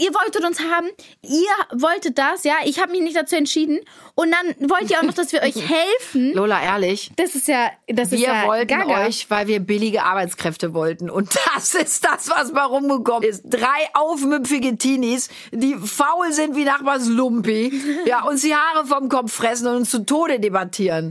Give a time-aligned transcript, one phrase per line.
[0.00, 0.88] ihr wolltet uns haben,
[1.22, 3.80] ihr wolltet das, ja, ich habe mich nicht dazu entschieden
[4.14, 6.32] und dann wollt ihr auch noch, dass wir euch helfen.
[6.32, 7.10] Lola, ehrlich.
[7.16, 9.06] Das ist ja, das wir ist ja wollten Gaga.
[9.06, 11.10] euch, weil wir billige Arbeitskräfte wollten.
[11.10, 13.42] Und das ist das, was mal rumgekommen ist.
[13.44, 17.72] Drei aufmüpfige Teenies, die faul sind wie Nachbars Lumpi,
[18.06, 21.10] ja, uns die Haare vom Kopf fressen und uns zu Tode debattieren.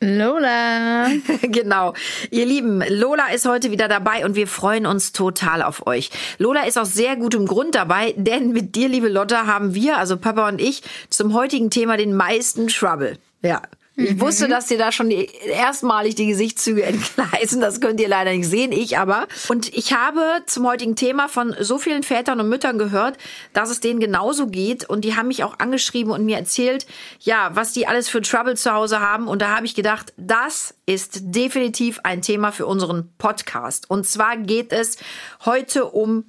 [0.00, 1.08] Lola.
[1.42, 1.94] genau.
[2.30, 6.10] Ihr Lieben, Lola ist heute wieder dabei und wir freuen uns total auf euch.
[6.38, 10.18] Lola ist aus sehr gutem Grund dabei, denn mit dir, liebe Lotta, haben wir, also
[10.18, 13.16] Papa und ich, zum heutigen Thema den meisten Trouble.
[13.42, 13.62] Ja.
[13.98, 17.62] Ich wusste, dass dir da schon die, erstmalig die Gesichtszüge entgleisen.
[17.62, 19.26] Das könnt ihr leider nicht sehen, ich aber.
[19.48, 23.16] Und ich habe zum heutigen Thema von so vielen Vätern und Müttern gehört,
[23.54, 24.84] dass es denen genauso geht.
[24.84, 26.86] Und die haben mich auch angeschrieben und mir erzählt,
[27.20, 29.28] ja, was die alles für Trouble zu Hause haben.
[29.28, 33.88] Und da habe ich gedacht, das ist definitiv ein Thema für unseren Podcast.
[33.88, 34.98] Und zwar geht es
[35.46, 36.26] heute um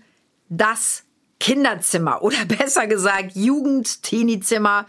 [0.47, 1.03] das
[1.41, 4.85] Kinderzimmer oder besser gesagt Jugend, Teenie-Zimmer,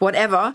[0.00, 0.54] whatever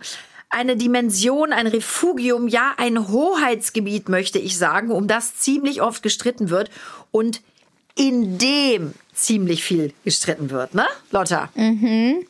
[0.52, 6.50] eine Dimension, ein Refugium, ja ein Hoheitsgebiet, möchte ich sagen, um das ziemlich oft gestritten
[6.50, 6.70] wird
[7.12, 7.42] und
[7.96, 11.50] in dem ziemlich viel gestritten wird, ne, Lotta?
[11.56, 12.26] Mhm.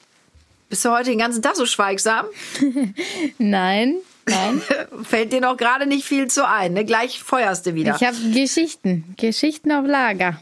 [0.69, 2.25] Bist du heute den ganzen Tag so schweigsam?
[3.38, 4.61] Nein, nein.
[5.03, 6.86] Fällt dir noch gerade nicht viel zu ein, ne?
[6.86, 7.97] Gleich feuerst du wieder.
[7.99, 10.42] Ich habe Geschichten, Geschichten auf Lager.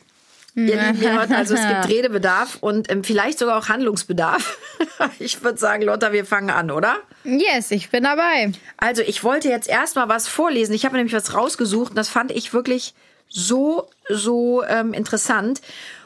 [0.68, 4.58] Ihr Lieben, ihr hört also, es gibt Redebedarf und ähm, vielleicht sogar auch Handlungsbedarf.
[5.20, 6.98] ich würde sagen, Lotta, wir fangen an, oder?
[7.24, 8.52] Yes, ich bin dabei.
[8.78, 10.74] Also, ich wollte jetzt erstmal was vorlesen.
[10.74, 12.94] Ich habe nämlich was rausgesucht und das fand ich wirklich
[13.28, 15.62] so, so ähm, interessant.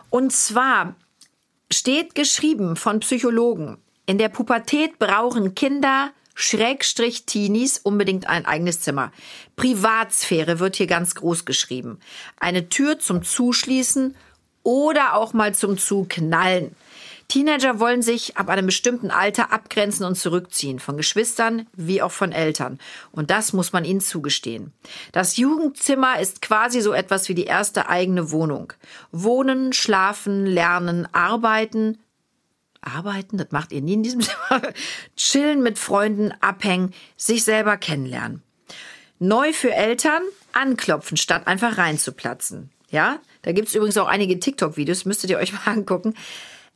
[0.10, 0.96] Und zwar
[1.72, 9.12] steht geschrieben von Psychologen, in der Pubertät brauchen Kinder Schrägstrich Teenies unbedingt ein eigenes Zimmer.
[9.56, 12.00] Privatsphäre wird hier ganz groß geschrieben.
[12.40, 14.16] Eine Tür zum Zuschließen
[14.64, 16.76] oder auch mal zum Zuknallen.
[17.28, 22.32] Teenager wollen sich ab einem bestimmten Alter abgrenzen und zurückziehen, von Geschwistern wie auch von
[22.32, 22.80] Eltern.
[23.12, 24.74] Und das muss man ihnen zugestehen.
[25.12, 28.74] Das Jugendzimmer ist quasi so etwas wie die erste eigene Wohnung.
[29.12, 31.98] Wohnen, schlafen, lernen, arbeiten.
[32.82, 34.62] Arbeiten, das macht ihr nie in diesem Zimmer.
[35.16, 38.44] Chillen mit Freunden, abhängen, sich selber kennenlernen.
[39.20, 40.22] Neu für Eltern,
[40.52, 42.70] anklopfen, statt einfach reinzuplatzen.
[42.90, 46.16] Ja, da gibt's übrigens auch einige TikTok-Videos, müsstet ihr euch mal angucken.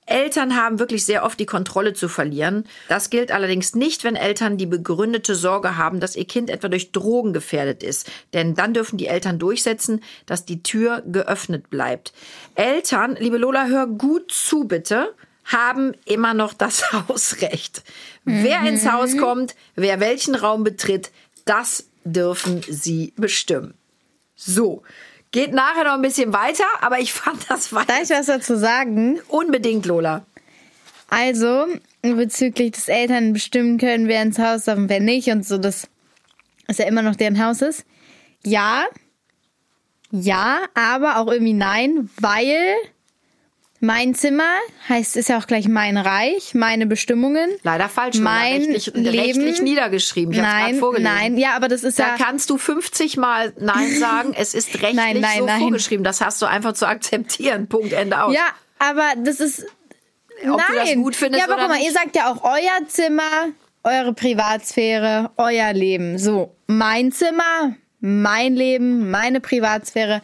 [0.07, 2.65] Eltern haben wirklich sehr oft die Kontrolle zu verlieren.
[2.87, 6.93] Das gilt allerdings nicht, wenn Eltern die begründete Sorge haben, dass ihr Kind etwa durch
[6.93, 8.09] Drogen gefährdet ist.
[8.33, 12.13] Denn dann dürfen die Eltern durchsetzen, dass die Tür geöffnet bleibt.
[12.55, 15.13] Eltern, liebe Lola, hör gut zu bitte,
[15.43, 17.83] haben immer noch das Hausrecht.
[18.23, 18.43] Mhm.
[18.43, 21.11] Wer ins Haus kommt, wer welchen Raum betritt,
[21.43, 23.73] das dürfen sie bestimmen.
[24.35, 24.83] So.
[25.31, 27.87] Geht nachher noch ein bisschen weiter, aber ich fand das weiter.
[27.87, 29.19] Darf ich was dazu sagen?
[29.27, 30.25] Unbedingt, Lola.
[31.09, 31.67] Also,
[32.01, 35.87] bezüglich des Eltern bestimmen können, wer ins Haus darf und wer nicht und so, das
[36.67, 37.85] ist ja immer noch deren Haus ist.
[38.43, 38.85] Ja,
[40.11, 42.75] ja, aber auch irgendwie nein, weil
[43.79, 44.49] mein Zimmer
[44.89, 47.49] heißt, ist ja auch gleich mein Reich, meine Bestimmungen.
[47.61, 49.19] Leider falsch, mein rechtlich, Leben.
[49.19, 50.33] rechtlich niedergeschrieben.
[50.33, 52.15] Ich nein, nein, ja, aber das ist Da ja.
[52.17, 54.33] kannst du 50 Mal Nein sagen.
[54.35, 55.59] Es ist rechtlich Nein, nein, so nein.
[55.59, 56.03] vorgeschrieben.
[56.03, 57.67] Das hast du einfach zu akzeptieren.
[57.67, 58.33] Punkt, Ende aus.
[58.33, 58.47] Ja,
[58.79, 59.65] aber das ist.
[60.43, 61.03] Ob nein.
[61.33, 63.47] ja, aber guck mal, ihr sagt ja auch euer Zimmer,
[63.83, 66.17] eure Privatsphäre, euer Leben.
[66.19, 70.21] So, mein Zimmer, mein Leben, meine Privatsphäre,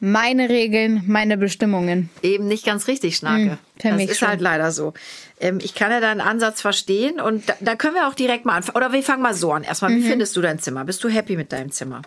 [0.00, 2.08] meine Regeln, meine Bestimmungen.
[2.22, 3.58] Eben nicht ganz richtig, Schnake.
[3.82, 4.28] Hm, das ist schon.
[4.28, 4.94] halt leider so.
[5.40, 8.56] Ähm, ich kann ja deinen Ansatz verstehen und da, da können wir auch direkt mal
[8.56, 8.76] anfangen.
[8.76, 9.64] Oder wir fangen mal so an.
[9.64, 9.96] Erstmal, Mhm.
[9.96, 10.84] wie findest du dein Zimmer?
[10.84, 12.02] Bist du happy mit deinem Zimmer?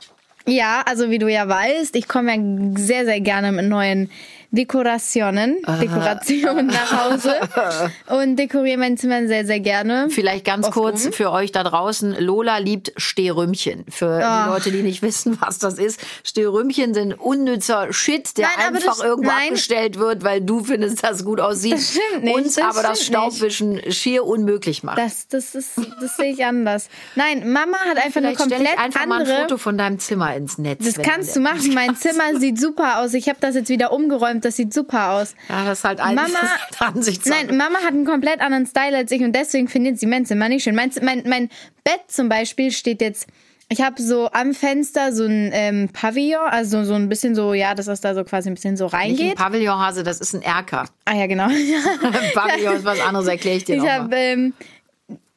[0.48, 2.42] Ja, also wie du ja weißt, ich komme ja
[2.80, 4.10] sehr, sehr gerne mit neuen
[4.53, 7.36] Dekorationen, Dekorationen nach Hause
[8.21, 10.07] und dekoriere mein Zimmer sehr, sehr gerne.
[10.09, 11.13] Vielleicht ganz Oft kurz um.
[11.13, 12.15] für euch da draußen.
[12.19, 13.86] Lola liebt Stehrümmchen.
[13.89, 16.01] Für die Leute, die nicht wissen, was das ist.
[16.25, 19.48] Stehrümmchen sind unnützer Shit, der Nein, einfach das- irgendwo nein.
[19.50, 21.74] abgestellt wird, weil du findest, dass es gut aussieht.
[21.74, 23.36] Das stimmt nicht, Uns das aber das stimmt nicht.
[23.38, 24.98] Staubwischen schier unmöglich macht.
[24.98, 25.71] Das, das ist,
[26.01, 26.89] das sehe ich anders.
[27.15, 29.19] Nein, Mama hat einfach eine Vielleicht stelle komplett einfach andere.
[29.19, 30.83] mal ein Foto von deinem Zimmer ins Netz.
[30.94, 31.74] Das kannst du machen.
[31.74, 33.13] Mein Zimmer sieht super aus.
[33.13, 34.40] Ich habe das jetzt wieder umgeräumt.
[34.45, 35.35] Das sieht super aus.
[35.49, 36.39] Ja, das ist halt ein Mama,
[36.79, 37.45] Ansichtssache.
[37.47, 40.49] Nein, Mama hat einen komplett anderen Style als ich und deswegen findet sie mein Zimmer
[40.49, 40.75] nicht schön.
[40.75, 41.49] Mein, mein, mein
[41.83, 43.27] Bett zum Beispiel steht jetzt,
[43.69, 47.73] ich habe so am Fenster so ein ähm, Pavillon, also so ein bisschen so, ja,
[47.73, 49.35] dass das da so quasi ein bisschen so Nicht ein reingeht.
[49.35, 50.85] Pavillonhase, das ist ein Erker.
[51.05, 51.47] Ah ja, genau.
[52.33, 54.15] Pavillon ist was anderes, erkläre ich dir Ich habe mal.
[54.17, 54.53] ähm,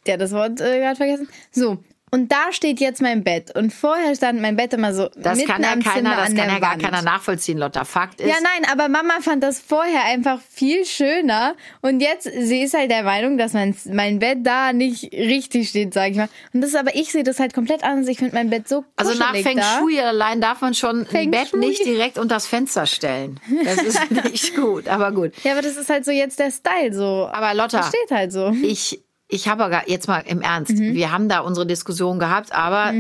[0.07, 1.29] ja das Wort äh, gerade vergessen.
[1.53, 1.79] So.
[2.15, 3.57] Und da steht jetzt mein Bett.
[3.57, 6.19] Und vorher stand mein Bett immer so Das mitten kann ja am keiner, Zimmer das
[6.31, 6.83] an kann der ja gar Wand.
[6.85, 7.85] keiner nachvollziehen, Lotta.
[7.85, 11.57] Fakt ist, Ja, nein, aber Mama fand das vorher einfach viel schöner.
[11.81, 15.93] Und jetzt, sie ist halt der Meinung, dass mein, mein Bett da nicht richtig steht,
[15.93, 16.29] sag ich mal.
[16.53, 18.07] Und das ist aber, ich sehe das halt komplett anders.
[18.07, 19.79] Ich finde mein Bett so also nach Feng da.
[19.81, 21.59] Shui allein darf man schon ein Feng Bett Shui.
[21.59, 23.41] nicht direkt unter das Fenster stellen.
[23.65, 25.33] Das ist nicht gut, aber gut.
[25.43, 27.29] Ja, aber das ist halt so jetzt der Style so.
[27.33, 28.51] Aber Lotta, Das steht halt so.
[28.63, 29.03] ich,
[29.35, 30.95] ich habe aber jetzt mal im Ernst, Mhm.
[30.95, 32.93] wir haben da unsere Diskussion gehabt, aber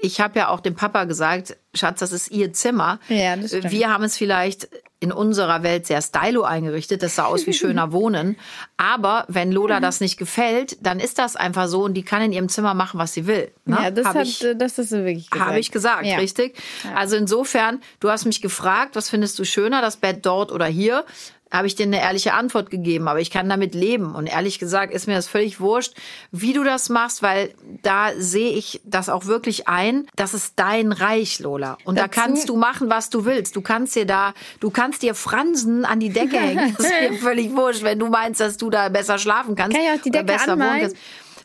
[0.00, 3.00] ich habe ja auch dem Papa gesagt, Schatz, das ist ihr Zimmer.
[3.08, 3.70] Ja, das stimmt.
[3.72, 4.68] Wir haben es vielleicht
[5.02, 8.36] in unserer Welt sehr stylo eingerichtet, das sah aus wie schöner Wohnen.
[8.76, 9.82] Aber wenn Lola Mhm.
[9.82, 13.00] das nicht gefällt, dann ist das einfach so und die kann in ihrem Zimmer machen,
[13.00, 13.50] was sie will.
[13.64, 13.78] Ne?
[13.82, 15.48] Ja, das Hab hat, ich, äh, das hast du wirklich gesagt.
[15.48, 16.16] habe ich gesagt, ja.
[16.18, 16.56] richtig?
[16.94, 21.04] Also insofern, du hast mich gefragt, was findest du schöner, das Bett dort oder hier?
[21.50, 24.14] Habe ich dir eine ehrliche Antwort gegeben, aber ich kann damit leben.
[24.14, 25.94] Und ehrlich gesagt ist mir das völlig wurscht,
[26.30, 27.52] wie du das machst, weil
[27.82, 30.06] da sehe ich das auch wirklich ein.
[30.14, 31.76] Das ist dein Reich, Lola.
[31.84, 33.56] Und da Dazu- kannst du machen, was du willst.
[33.56, 36.74] Du kannst dir da, du kannst dir Fransen an die Decke hängen.
[36.78, 39.76] Das ist mir völlig wurscht, wenn du meinst, dass du da besser schlafen kannst.
[39.76, 40.80] Kann ich auch die oder Decke besser wohnen anmalen?
[40.82, 40.96] kannst.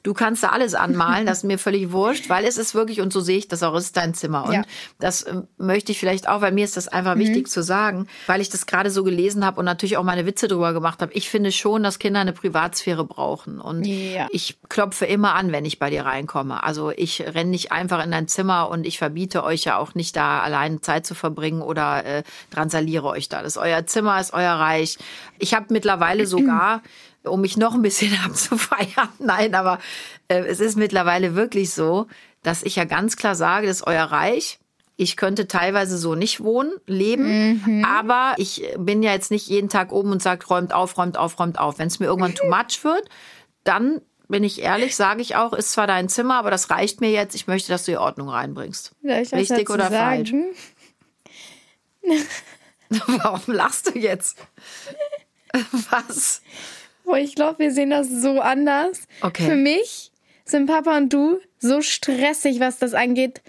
[0.06, 3.12] Du kannst da alles anmalen, das ist mir völlig wurscht, weil es ist wirklich, und
[3.12, 4.46] so sehe ich das auch, ist dein Zimmer.
[4.46, 4.62] Und Ja.
[5.00, 7.20] das ähm, möchte ich vielleicht auch, weil mir ist das einfach Mhm.
[7.22, 10.48] wichtig zu sagen, weil ich das gerade so gelesen habe und natürlich auch meine Witze
[10.48, 11.12] drüber gemacht habe.
[11.14, 13.60] Ich finde schon, dass Kinder eine Privatsphäre brauchen.
[13.60, 14.28] Und Ja.
[14.30, 16.62] ich klopfe immer an, wenn ich bei dir reinkomme.
[16.64, 20.16] Also ich renne nicht einfach in dein Zimmer und ich verbiete euch ja auch nicht
[20.16, 23.42] da allein Zeit zu verbringen oder äh, drangsaliere euch da.
[23.42, 25.00] Das ist euer Zimmer, ist euer Reich.
[25.40, 26.84] Ich habe mittlerweile sogar
[27.28, 29.10] um mich noch ein bisschen abzufeiern.
[29.20, 29.80] Nein, aber
[30.28, 32.08] äh, es ist mittlerweile wirklich so,
[32.44, 34.60] dass ich ja ganz klar sage, das ist euer Reich.
[34.98, 39.92] Ich könnte teilweise so nicht wohnen, leben, aber ich bin ja jetzt nicht jeden Tag
[39.92, 41.80] oben und sage, räumt auf, räumt auf, räumt auf.
[41.80, 43.10] Wenn es mir irgendwann too much wird,
[43.66, 47.12] dann bin ich ehrlich, sage ich auch, ist zwar dein Zimmer, aber das reicht mir
[47.12, 47.36] jetzt.
[47.36, 48.94] Ich möchte, dass du die Ordnung reinbringst.
[49.04, 50.34] Ich Richtig oder falsch?
[53.08, 54.38] Warum lachst du jetzt?
[55.90, 56.42] Was?
[57.06, 59.02] Boah, ich glaube, wir sehen das so anders.
[59.22, 59.44] Okay.
[59.46, 60.12] Für mich
[60.44, 63.42] sind Papa und du so stressig, was das angeht.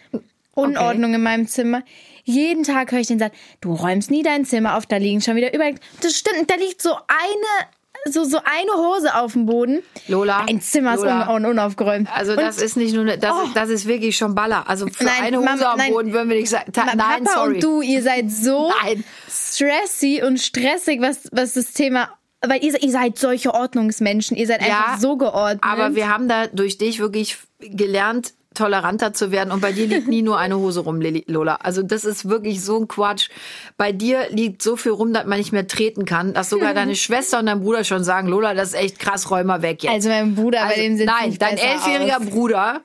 [0.54, 1.82] Unordnung in meinem Zimmer.
[2.24, 5.36] Jeden Tag höre ich den Satz, du räumst nie dein Zimmer auf, da liegen schon
[5.36, 5.74] wieder überall.
[6.00, 9.82] Das stimmt, da liegt so eine, so, so eine Hose auf dem Boden.
[10.08, 11.28] Lola, Ein Zimmer ist Lola.
[11.28, 12.08] un un unaufgeräumt.
[12.12, 13.42] Also Und das ist nicht nur, eine, das, Oh.
[13.46, 14.68] ist, das ist wirklich schon Baller.
[14.68, 15.92] Also für Nein, eine Hose Mama, am nein.
[15.92, 16.72] Boden würden wir nicht sagen.
[16.72, 17.54] Ta- Nein, Papa sorry.
[17.56, 19.04] und du, ihr seid so Nein.
[19.28, 22.15] stressy und stressig, was, was das Thema.
[22.44, 24.36] Weil ihr, ihr seid solche Ordnungsmenschen.
[24.36, 25.62] Ihr seid einfach so geordnet.
[25.62, 29.52] Aber wir haben da durch dich wirklich gelernt, toleranter zu werden.
[29.52, 31.56] Und bei dir liegt nie nur eine Hose rum, Lola.
[31.56, 33.28] Also das ist wirklich so ein Quatsch.
[33.76, 36.96] Bei dir liegt so viel rum, dass man nicht mehr treten kann, dass sogar deine
[36.96, 39.92] Schwester und dein Bruder schon sagen, Lola, das ist echt krass, räum mal weg jetzt.
[39.92, 42.20] Also mein Bruder, bei Also, dem sieht Nein, dein elfjähriger.
[42.20, 42.80] Bruder,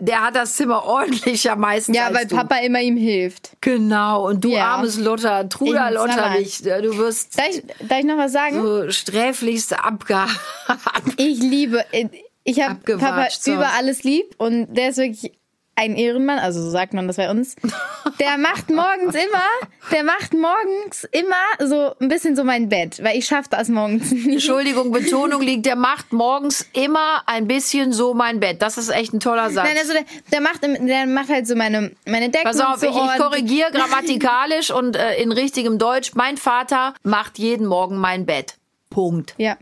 [0.00, 2.36] der hat das Zimmer ordentlicher meistens Ja, als weil du.
[2.36, 3.52] Papa immer ihm hilft.
[3.60, 4.66] Genau, und du Ja.
[4.74, 6.38] armes Lotta, Truder mal.
[6.40, 6.64] nicht.
[6.66, 8.60] Du wirst Darf ich, darf ich noch was sagen?
[8.62, 10.26] so sträflichst abge...
[11.16, 11.84] Ich liebe,
[12.44, 15.32] ich habe Papa über alles lieb und der ist wirklich
[15.80, 17.56] ein Ehrenmann, also so sagt man das bei uns.
[18.20, 19.48] Der macht morgens immer,
[19.90, 24.10] der macht morgens immer so ein bisschen so mein Bett, weil ich schaffe das morgens
[24.10, 24.28] nicht.
[24.28, 28.60] Entschuldigung, Betonung liegt, der macht morgens immer ein bisschen so mein Bett.
[28.60, 29.66] Das ist echt ein toller Satz.
[29.66, 32.86] Nein, also der, der macht, der macht halt so meine, meine Decken Pass auf, so
[32.86, 36.12] ich, ich korrigiere grammatikalisch und äh, in richtigem Deutsch.
[36.14, 38.56] Mein Vater macht jeden Morgen mein Bett.
[38.90, 39.34] Punkt.
[39.38, 39.56] Ja.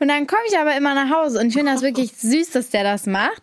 [0.00, 2.68] Und dann komme ich aber immer nach Hause und ich finde das wirklich süß, dass
[2.70, 3.42] der das macht.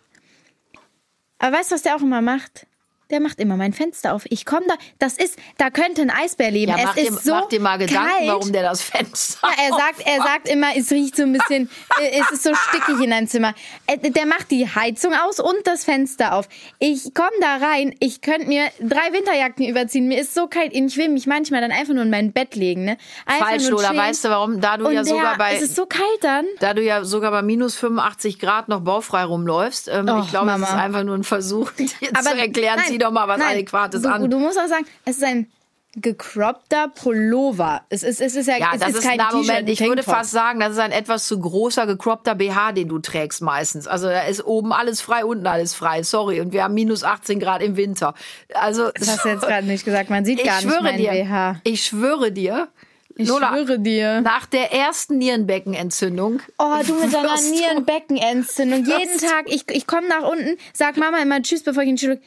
[1.40, 2.66] Aber weißt du, was der auch immer macht?
[3.10, 4.24] Der macht immer mein Fenster auf.
[4.28, 6.72] Ich komme da, das ist, da könnte ein Eisbär leben.
[6.72, 8.28] Ja, es mach, ist dir, so mach dir mal Gedanken, kalt.
[8.28, 11.68] warum der das Fenster Ja, er sagt, er sagt immer, es riecht so ein bisschen,
[12.00, 13.54] äh, es ist so stickig in deinem Zimmer.
[13.86, 16.48] Äh, Der macht die Heizung aus und das Fenster auf.
[16.78, 20.06] Ich komme da rein, ich könnte mir drei Winterjacken überziehen.
[20.08, 22.84] Mir ist so kalt, ich will mich manchmal dann einfach nur in mein Bett legen.
[22.84, 22.96] Ne?
[23.26, 23.96] Einfach Falsch, Lola.
[23.96, 24.60] Weißt du warum?
[24.60, 26.46] Da du und ja der, sogar bei es ist so kalt dann.
[26.60, 29.88] da du ja sogar bei minus 85 Grad noch baufrei rumläufst.
[29.88, 30.64] Ähm, Och, ich glaube, Mama.
[30.66, 34.02] es ist einfach nur ein Versuch, dir zu erklären, nein, doch mal was nein, Adäquates
[34.02, 34.30] du, an.
[34.30, 35.50] Du musst auch sagen, es ist ein
[35.96, 37.82] gecroppter Pullover.
[37.88, 39.80] Es ist, es ist ja, Ja, es das ist ist, kein na, T-Shirt, Moment, ich
[39.80, 43.88] würde fast sagen, das ist ein etwas zu großer, gecroppter BH, den du trägst meistens.
[43.88, 46.04] Also da ist oben alles frei, unten alles frei.
[46.04, 46.40] Sorry.
[46.40, 48.14] Und wir haben minus 18 Grad im Winter.
[48.54, 50.10] Also, Das hast du jetzt gerade nicht gesagt.
[50.10, 51.60] Man sieht gar nicht meinen dir, BH.
[51.64, 52.68] ich schwöre dir,
[53.16, 54.20] Ich Lola, schwöre dir.
[54.20, 56.40] nach der ersten Nierenbeckenentzündung.
[56.58, 58.84] Oh, du mit deiner Nierenbeckenentzündung.
[58.84, 62.04] Jeden Tag, ich, ich komme nach unten, sag Mama immer Tschüss, bevor ich in die
[62.04, 62.20] Schule.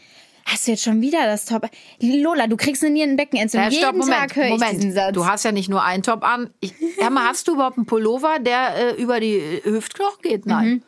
[0.46, 1.70] Hast du jetzt schon wieder das Top?
[2.02, 3.72] Lola, du kriegst eine Nierenbeckenentzündung.
[3.72, 4.74] Ja, stopp, Jeden Moment, Tag höre ich Moment.
[4.74, 5.14] diesen Satz.
[5.14, 6.50] Du hast ja nicht nur einen Top an.
[6.60, 10.46] Ich, Emma, hast du überhaupt einen Pullover, der äh, über die äh, Hüftknochen geht?
[10.46, 10.84] Nein.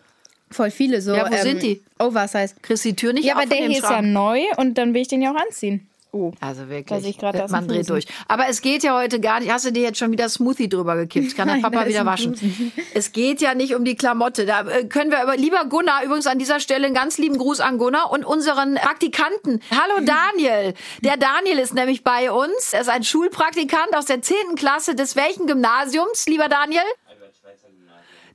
[0.52, 1.14] Voll viele so.
[1.16, 1.82] Ja, wo ähm, sind die?
[2.00, 2.56] Oversize.
[2.62, 5.02] Kriegst die Tür nicht Ja, auf aber der hier ist ja neu und dann will
[5.02, 5.88] ich den ja auch anziehen.
[6.16, 6.32] Oh.
[6.40, 8.06] Also wirklich, dem man dreht durch.
[8.30, 9.52] Aber es geht ja heute gar nicht.
[9.52, 11.36] Hast du dir jetzt schon wieder Smoothie drüber gekippt?
[11.36, 12.36] Kann der Papa wieder waschen.
[12.94, 14.46] Es geht ja nicht um die Klamotte.
[14.46, 17.60] Da äh, können wir aber lieber Gunnar übrigens an dieser Stelle einen ganz lieben Gruß
[17.60, 19.62] an Gunnar und unseren Praktikanten.
[19.72, 20.74] Hallo Daniel.
[21.02, 22.72] Der Daniel ist nämlich bei uns.
[22.72, 24.56] Er ist ein Schulpraktikant aus der 10.
[24.56, 26.84] Klasse des welchen Gymnasiums, lieber Daniel?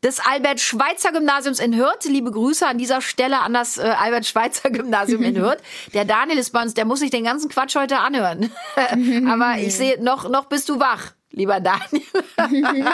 [0.03, 2.05] Des Albert-Schweitzer-Gymnasiums in Hürth.
[2.05, 5.59] Liebe Grüße an dieser Stelle an das äh, Albert-Schweitzer-Gymnasium in Hürth.
[5.93, 8.51] Der Daniel ist bei uns, der muss sich den ganzen Quatsch heute anhören.
[9.29, 12.03] Aber ich sehe, noch, noch bist du wach, lieber Daniel.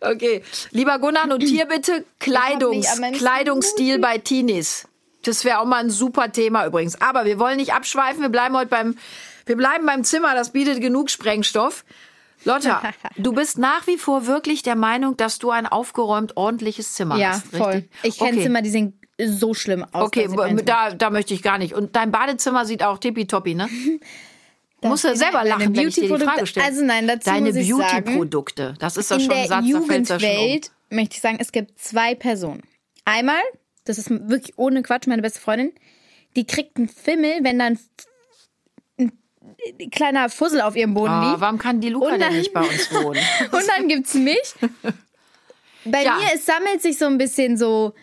[0.00, 0.42] okay.
[0.70, 4.86] Lieber Gunnar, notier bitte Kleidungs, Kleidungsstil bei Teenies.
[5.22, 7.00] Das wäre auch mal ein super Thema übrigens.
[7.00, 8.22] Aber wir wollen nicht abschweifen.
[8.22, 8.96] Wir bleiben heute beim,
[9.44, 10.34] wir bleiben beim Zimmer.
[10.34, 11.84] Das bietet genug Sprengstoff.
[12.44, 12.82] Lotta,
[13.16, 17.30] du bist nach wie vor wirklich der Meinung, dass du ein aufgeräumt, ordentliches Zimmer Ja,
[17.30, 17.46] hast.
[17.54, 17.72] voll.
[17.72, 17.90] Richtig?
[18.02, 18.42] Ich kenne okay.
[18.42, 20.06] Zimmer, die sehen so schlimm aus.
[20.06, 20.28] Okay,
[20.64, 21.74] da, da möchte ich gar nicht.
[21.74, 23.68] Und dein Badezimmer sieht auch tippitoppi, ne?
[24.82, 26.66] Musst du selber lachen, wenn ich dir die Frage stelle.
[26.66, 28.74] Also nein, dazu Deine Beauty-Produkte.
[28.78, 30.60] Das ist doch schon ein Satz, da fällt's ja schon um.
[30.96, 32.62] Möchte ich sagen, es gibt zwei Personen.
[33.04, 33.42] Einmal,
[33.84, 35.72] das ist wirklich ohne Quatsch, meine beste Freundin,
[36.36, 38.09] die kriegt einen Fimmel, wenn dann ein, ein
[39.90, 41.40] kleiner Fussel auf ihrem Boden Ah, liegt.
[41.40, 43.20] warum kann die Luca Und denn dann- nicht bei uns wohnen?
[43.52, 44.54] Und dann gibt's mich.
[45.84, 46.16] Bei Ja.
[46.16, 47.94] mir, es sammelt sich so ein bisschen so,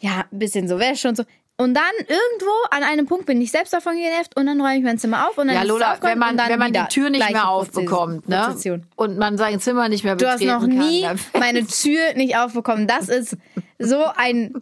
[0.00, 1.24] ja, ein bisschen so Wäsche und so.
[1.56, 4.82] Und dann irgendwo an einem Punkt bin ich selbst davon genervt und dann räume ich
[4.82, 6.72] mein Zimmer auf und dann Ja, ist es Lola, wenn man, und dann wenn man
[6.72, 8.42] die Tür nicht mehr Prozess- aufbekommt, ne?
[8.46, 8.86] Prozession.
[8.96, 12.36] Und man sein Zimmer nicht mehr Du hast betreten noch nie dann- meine Tür nicht
[12.36, 12.88] aufbekommen.
[12.88, 13.36] Das ist
[13.78, 14.52] so ein.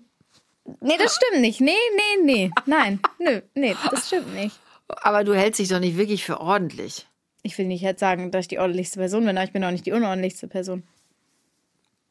[0.81, 1.61] Nee, das stimmt nicht.
[1.63, 2.51] Nee, nee, nee.
[2.67, 4.59] Nein, nö, nee, das stimmt nicht.
[5.01, 7.07] Aber du hältst dich doch nicht wirklich für ordentlich.
[7.43, 9.71] Ich will nicht jetzt sagen, dass ich die ordentlichste Person bin, aber ich bin auch
[9.71, 10.85] nicht die unordentlichste Person.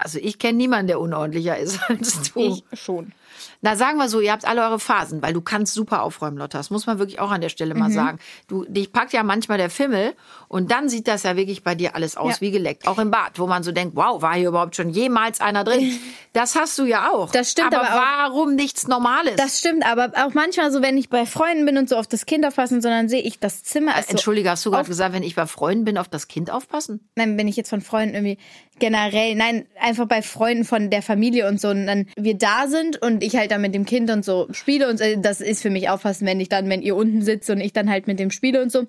[0.04, 2.40] Also ich kenne niemanden, der unordentlicher ist als du.
[2.72, 3.12] Ich schon.
[3.64, 6.58] Na, sagen wir so, ihr habt alle eure Phasen, weil du kannst super aufräumen, Lotta.
[6.58, 7.80] Das muss man wirklich auch an der Stelle Mhm.
[7.80, 8.20] mal sagen.
[8.48, 10.14] Du, dich packt ja manchmal der Fimmel
[10.48, 12.42] und dann sieht das ja wirklich bei dir alles aus Ja.
[12.42, 12.88] wie geleckt.
[12.88, 15.92] Auch im Bad, wo man so denkt, wow, war hier überhaupt schon jemals einer drin?
[16.34, 17.30] Das hast du ja auch.
[17.34, 19.36] Das stimmt aber, aber auch- warum nichts Normales?
[19.36, 22.26] Das stimmt, aber auch manchmal so, wenn ich bei Freunden bin und so auf das
[22.26, 24.00] Kind aufpassen, sondern sehe ich das Zimmer.
[24.00, 26.50] Ist so Entschuldige, hast du gerade gesagt, wenn ich bei Freunden bin, auf das Kind
[26.50, 27.06] aufpassen?
[27.16, 28.38] Nein, wenn ich jetzt von Freunden irgendwie
[28.82, 33.02] generell, nein, einfach bei Freunden von der Familie und so und dann wir da sind
[33.02, 35.70] und ich halt dann mit dem Kind und so spiele und so, das ist für
[35.70, 38.32] mich aufpassen, wenn ich dann, wenn ihr unten sitzt und ich dann halt mit dem
[38.32, 38.80] spiele und so.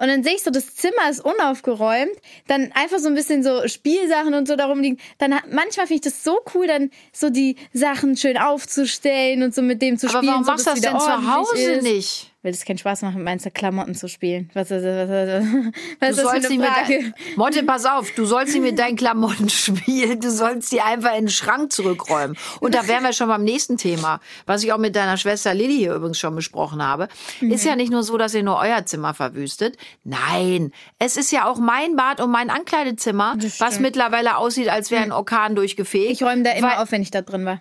[0.00, 3.68] Und dann sehe ich so, das Zimmer ist unaufgeräumt, dann einfach so ein bisschen so
[3.68, 4.98] Spielsachen und so darum liegen.
[5.18, 9.60] Dann manchmal finde ich das so cool, dann so die Sachen schön aufzustellen und so
[9.60, 10.32] mit dem zu Aber spielen.
[10.32, 11.82] warum so, machst du das denn zu Hause ist.
[11.82, 12.29] nicht?
[12.42, 14.50] Weil es keinen Spaß macht, mit meinen Klamotten zu spielen.
[14.54, 16.98] Was ist, was, was, was Du ist das sollst für nicht eine Frage?
[17.02, 21.10] dein, Motte, pass auf, du sollst nicht mit deinen Klamotten spielen, du sollst die einfach
[21.16, 22.38] in den Schrank zurückräumen.
[22.60, 25.76] Und da wären wir schon beim nächsten Thema, was ich auch mit deiner Schwester Lilly
[25.76, 27.08] hier übrigens schon besprochen habe.
[27.42, 29.76] Ist ja nicht nur so, dass ihr nur euer Zimmer verwüstet.
[30.04, 35.02] Nein, es ist ja auch mein Bad und mein Ankleidezimmer, was mittlerweile aussieht, als wäre
[35.02, 36.10] ein Orkan durchgefegt.
[36.10, 37.60] Ich räume da immer Weil- auf, wenn ich da drin war.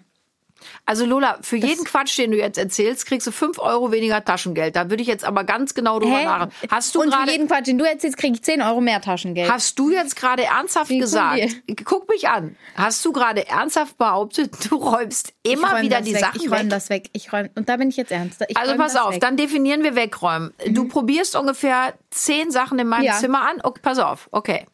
[0.86, 4.76] Also Lola, für jeden Quatsch, den du jetzt erzählst, kriegst du fünf Euro weniger Taschengeld.
[4.76, 6.68] Da würde ich jetzt aber ganz genau drüber nachdenken.
[6.74, 9.02] Hast du Und für gerade jeden Quatsch, den du erzählst, kriege ich 10 Euro mehr
[9.02, 9.52] Taschengeld.
[9.52, 11.42] Hast du jetzt gerade ernsthaft Wie gesagt,
[11.86, 16.22] guck mich an, hast du gerade ernsthaft behauptet, du räumst Ich immer wieder die weg.
[16.22, 16.70] Sachen Ich räume weg?
[16.70, 17.10] das weg.
[17.14, 18.44] Ich räum, und da bin ich jetzt ernst.
[18.48, 19.16] Ich Also pass auf, weg.
[19.18, 19.20] Mhm.
[19.22, 20.54] dann definieren wir wegräumen.
[20.68, 23.16] Du probierst ungefähr zehn Sachen in meinem Ja.
[23.16, 23.20] Mhm.
[23.20, 23.60] Zimmer an.
[23.64, 24.66] Okay, pass auf, okay.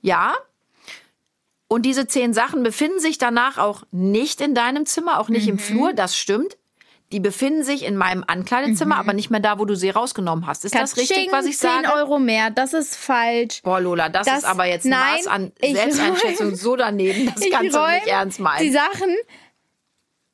[0.00, 0.34] Ja.
[1.68, 5.54] Und diese zehn Sachen befinden sich danach auch nicht in deinem Zimmer, auch nicht im
[5.56, 5.60] Mhm.
[5.60, 6.56] Flur, das stimmt.
[7.12, 10.64] Die befinden sich in meinem Ankleidezimmer, aber nicht mehr da, wo du sie rausgenommen hast.
[10.64, 11.32] Ist das richtig, Mhm.
[11.32, 11.92] Was ich 10 sage?
[11.94, 13.62] Euro mehr, das ist falsch.
[13.62, 17.26] Boah, Lola, das, Das- ist aber jetzt ein nein, Maß an Selbsteinschätzung räum- so daneben.
[17.34, 18.62] Das kannst du nicht ernst meinen.
[18.62, 19.14] Die Sachen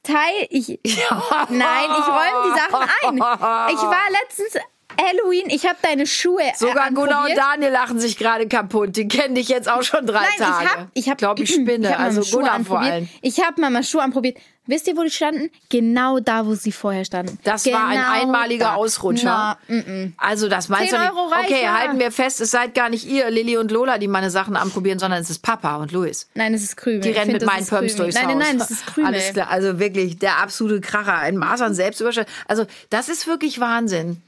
[0.03, 0.69] teil ich.
[0.85, 3.17] Nein, ich räume die Sachen ein.
[3.17, 4.55] Ich war letztens
[5.01, 7.37] Halloween, ich habe deine Schuhe Sogar äh, Gunnar und.
[7.37, 8.97] Daniel lachen sich gerade kaputt.
[8.97, 10.65] Die kennen dich jetzt auch schon drei Nein, Tage.
[10.65, 11.89] ich hab, ich hab, glaube, ich spinne.
[11.91, 13.09] hab mal also Gunnar vor allem.
[13.23, 14.39] Ich habe mal Schuhe anprobiert.
[14.67, 15.51] Wisst ihr, wo die standen?
[15.69, 17.39] Genau da, wo sie vorher standen.
[17.43, 18.75] Das genau war ein einmaliger da.
[18.75, 19.59] Ausrutscher.
[19.69, 21.13] Na, mm, Also das meinst 10 du nicht?
[21.17, 24.07] Euro reicht okay, halten wir fest, es seid gar nicht ihr, Lilly und Lola, die
[24.07, 26.29] meine Sachen anprobieren, sondern es ist Papa und Luis.
[26.35, 27.01] nein, es ist Krümel.
[27.01, 28.35] Die Ich rennen find, mit meinen Pumps durchs Nein, Haus.
[28.37, 29.13] nein, nein, das ist Krümel.
[29.13, 32.33] Alles klar, also wirklich der absolute Kracher, ein Maß an Selbstüberschätzung.
[32.47, 34.23] Also das ist wirklich Wahnsinn.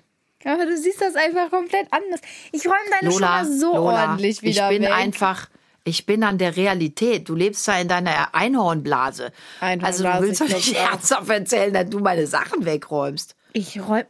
[0.45, 2.21] Aber du siehst das einfach komplett anders.
[2.53, 4.93] Ich räume deine Lola, Schuhe so Lola, ordentlich wieder ich bin weg.
[4.93, 5.49] einfach
[5.85, 7.29] Ich bin an der Realität.
[7.29, 9.33] Du lebst da in deiner Einhornblase.
[9.61, 13.35] Einhornblase, also du willst doch ich nicht ernsthaft erzählen, dass du meine Sachen wegräumst.
[13.53, 14.05] Ich räum.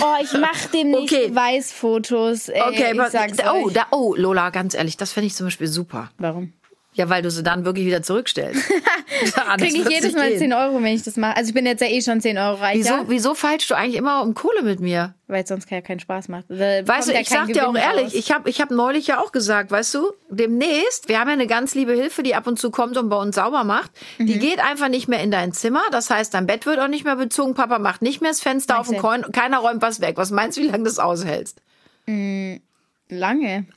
[0.00, 1.28] Oh, ich mach demnächst Okay.
[1.28, 2.48] Beweisfotos.
[2.48, 5.66] Ey, Okay, ich sag's oh, da, oh, Lola, ganz ehrlich, das finde ich zum Beispiel
[5.66, 6.10] super.
[6.18, 6.52] Warum?
[6.98, 8.60] Ja, weil du sie dann wirklich wieder zurückstellst.
[9.58, 10.38] Kriege ich jedes Mal gehen.
[10.38, 11.36] 10 Euro, wenn ich das mache.
[11.36, 13.96] Also ich bin jetzt ja eh schon 10 Euro reicher, Wieso, wieso feilst du eigentlich
[13.96, 15.14] immer um Kohle mit mir?
[15.30, 16.46] weil es sonst ja keinen Spaß macht.
[16.48, 18.14] Da Weißt du, ich sag dir auch ehrlich, raus.
[18.14, 21.46] ich habe ich hab neulich ja auch gesagt, weißt du, demnächst, wir haben ja eine
[21.46, 23.90] ganz liebe Hilfe, die ab und zu kommt und bei uns sauber macht.
[24.16, 24.26] Mhm.
[24.26, 25.82] Die geht einfach nicht mehr in dein Zimmer.
[25.92, 27.54] Das heißt, dein Bett wird auch nicht mehr bezogen.
[27.54, 30.16] Papa macht nicht mehr das Fenster auf und kein- keiner räumt was weg.
[30.16, 31.60] Was meinst du, wie lange das aushältst?
[32.06, 33.66] Lange.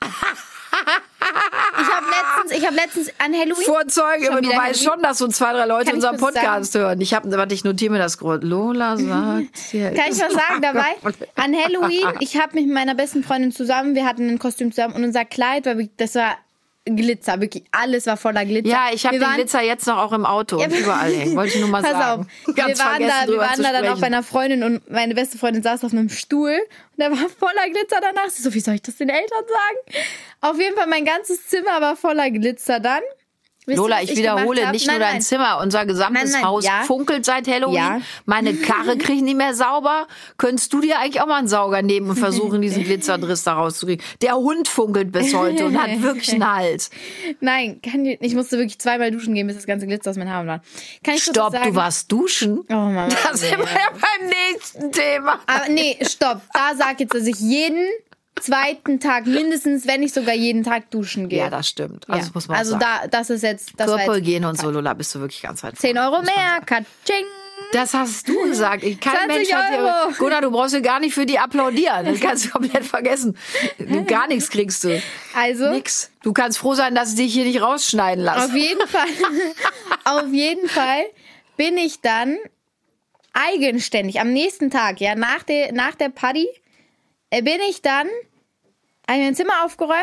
[0.72, 3.64] ich habe letztens, ich habe letztens an Halloween.
[3.64, 7.00] Vorzeuge, aber du weißt schon, dass so zwei, drei Leute unseren Podcast hören.
[7.00, 8.46] Ich habe, warte, ich notiere mir das gerade.
[8.46, 9.46] Lola sagt, Kann
[10.10, 10.94] ich was sagen dabei?
[11.36, 14.94] An Halloween, ich habe mich mit meiner besten Freundin zusammen, wir hatten ein Kostüm zusammen
[14.94, 16.36] und unser Kleid war wirklich, das war
[16.84, 18.68] Glitzer, wirklich alles war voller Glitzer.
[18.70, 21.36] Ja, ich habe den waren- Glitzer jetzt noch auch im Auto und überall hängen.
[21.36, 22.22] Wollte ich nur mal Pass sagen.
[22.22, 25.14] auf, Ganz wir waren da, wir waren da dann auch bei einer Freundin und meine
[25.14, 28.28] beste Freundin saß auf einem Stuhl und da war voller Glitzer danach.
[28.30, 30.02] Sie so, wie soll ich das den Eltern sagen?
[30.42, 33.02] Auf jeden Fall, mein ganzes Zimmer war voller Glitzer dann.
[33.64, 35.22] Wisst Lola, was ich wiederhole nicht nein, nur dein nein.
[35.22, 36.82] Zimmer, unser gesamtes Nein, Haus ja.
[36.82, 37.76] funkelt seit Halloween.
[37.76, 38.00] Ja.
[38.24, 40.08] Meine Karre kriege ich nicht mehr sauber.
[40.36, 44.04] Könntest du dir eigentlich auch mal einen Sauger nehmen und versuchen, diesen Glitzerdriss da rauszukriegen?
[44.20, 46.90] Der Hund funkelt bis heute und hat wirklich einen Hals.
[47.40, 50.32] Nein, kann ich, ich musste wirklich zweimal duschen gehen, bis das ganze Glitzer aus meinen
[50.32, 50.62] Haaren war.
[51.04, 51.70] Kann ich Stopp, sagen?
[51.70, 52.64] du warst duschen?
[52.68, 53.06] Oh Mama.
[53.06, 55.38] Da sind wir ja beim nächsten Thema.
[55.46, 56.40] Aber nee, stopp.
[56.52, 57.86] Da sag jetzt, dass ich jeden
[58.40, 61.38] zweiten Tag mindestens, wenn nicht sogar jeden Tag duschen gehe.
[61.40, 62.08] Ja, das stimmt.
[62.08, 62.24] Also Ja.
[62.26, 62.84] das muss man also sagen.
[63.02, 65.96] da, das ist jetzt, das Körperhygiene und so, Lola, bist du wirklich ganz weit 10
[65.96, 66.60] vorne, Euro mehr.
[66.66, 67.24] Katsching.
[67.72, 68.82] Das hast du gesagt.
[68.82, 70.14] Ich- Kein 20 Mensch hat dir.
[70.18, 72.04] Gunnar, du brauchst dir gar nicht für die applaudieren.
[72.04, 73.36] Das kannst du komplett vergessen.
[73.78, 75.00] Du, gar nichts kriegst du.
[75.34, 76.10] Also, Nix.
[76.22, 78.46] Du kannst froh sein, dass ich dich hier nicht rausschneiden lasse.
[78.46, 79.06] auf jeden Fall,
[80.04, 81.04] auf jeden Fall
[81.56, 82.36] bin ich dann
[83.32, 86.48] eigenständig am nächsten Tag, ja, nach der, nach der Party,
[87.30, 88.08] äh, bin ich dann,
[89.08, 89.96] habe ich mein Zimmer aufgeräumt.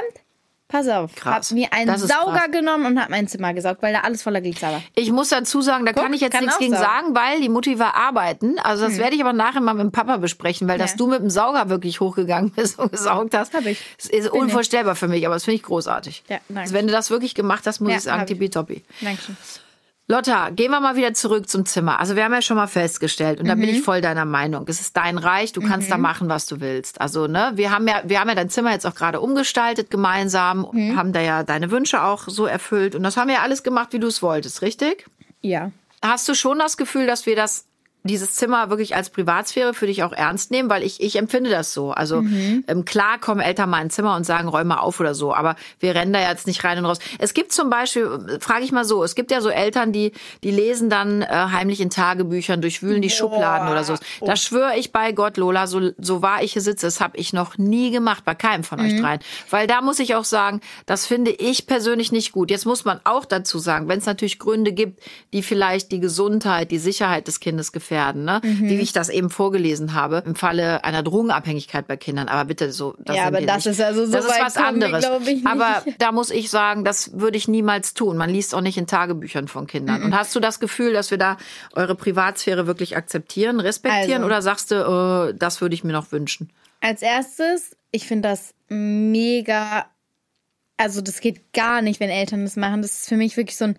[0.71, 1.49] Pass auf, Krass.
[1.49, 2.51] hab mir einen Sauger krass.
[2.51, 4.83] genommen und hab mein Zimmer gesaugt, weil da alles voller Glitzer war.
[4.93, 6.85] Ich muss dazu sagen, da kann ich jetzt kann nichts gegen sagen.
[6.85, 8.59] sagen, weil die Mutti war arbeiten.
[8.59, 10.97] Also das werde ich aber nachher mal mit dem Papa besprechen, weil dass Ja.
[10.97, 13.81] du mit dem Sauger wirklich hochgegangen bist und gesaugt hast, Hab ich.
[13.97, 16.23] das ist Bin unvorstellbar für mich, aber das finde ich großartig.
[16.29, 16.61] Ja, danke.
[16.61, 18.35] also wenn du das wirklich gemacht hast, muss Ja, ich sagen, hab ich.
[18.37, 18.83] tippitoppi.
[19.01, 19.37] Dankeschön.
[20.11, 21.99] Lotta, gehen wir mal wieder zurück zum Zimmer.
[21.99, 23.59] Also wir haben ja schon mal festgestellt, und da Mhm.
[23.61, 24.65] bin ich voll deiner Meinung.
[24.67, 26.99] Es ist dein Reich, du kannst da machen, was du willst.
[26.99, 30.67] Also, ne, wir haben ja, wir haben ja dein Zimmer jetzt auch gerade umgestaltet gemeinsam,
[30.71, 30.97] Mhm.
[30.97, 32.95] haben da ja deine Wünsche auch so erfüllt.
[32.95, 35.05] Und das haben wir ja alles gemacht, wie du es wolltest, richtig?
[35.41, 35.71] Ja.
[36.01, 37.65] Hast du schon das Gefühl, dass wir das
[38.03, 41.73] dieses Zimmer wirklich als Privatsphäre für dich auch ernst nehmen, weil ich, ich empfinde das
[41.73, 41.91] so.
[41.91, 42.63] Also Mhm.
[42.67, 45.55] ähm, klar kommen Eltern mal ins Zimmer und sagen, räum mal auf oder so, aber
[45.79, 46.99] wir rennen da jetzt nicht rein und raus.
[47.17, 50.13] Es gibt zum Beispiel, äh, frage ich mal so, es gibt ja so Eltern, die,
[50.43, 53.95] die lesen dann äh, heimlich in Tagebüchern, durchwühlen die Schubladen oder so.
[54.25, 57.33] Da schwöre ich bei Gott, Lola, so, so wahr ich hier sitze, das habe ich
[57.33, 59.19] noch nie gemacht, bei keinem von euch dreien.
[59.49, 62.49] Weil da muss ich auch sagen, das finde ich persönlich nicht gut.
[62.49, 65.01] Jetzt muss man auch dazu sagen, wenn es natürlich Gründe gibt,
[65.33, 67.88] die vielleicht die Gesundheit, die Sicherheit des Kindes gefährden,
[68.23, 68.41] ne?
[68.43, 68.69] Mhm.
[68.69, 72.27] wie ich das eben vorgelesen habe, im Falle einer Drogenabhängigkeit bei Kindern.
[72.27, 73.73] Aber bitte so, das Ja, aber das nicht.
[73.73, 75.05] ist also so das ist was anderes.
[75.27, 75.45] ich.
[75.45, 78.17] Aber da muss ich sagen, das würde ich niemals tun.
[78.17, 80.03] Man liest auch nicht in Tagebüchern von Kindern.
[80.03, 81.37] Und hast du das Gefühl, dass wir da
[81.73, 84.25] eure Privatsphäre wirklich akzeptieren, respektieren, Also.
[84.25, 86.49] oder sagst du, äh, das würde ich mir noch wünschen?
[86.81, 89.85] Als erstes, ich finde das mega.
[90.77, 92.81] Also, das geht gar nicht, wenn Eltern das machen.
[92.81, 93.77] Das ist für mich wirklich so ein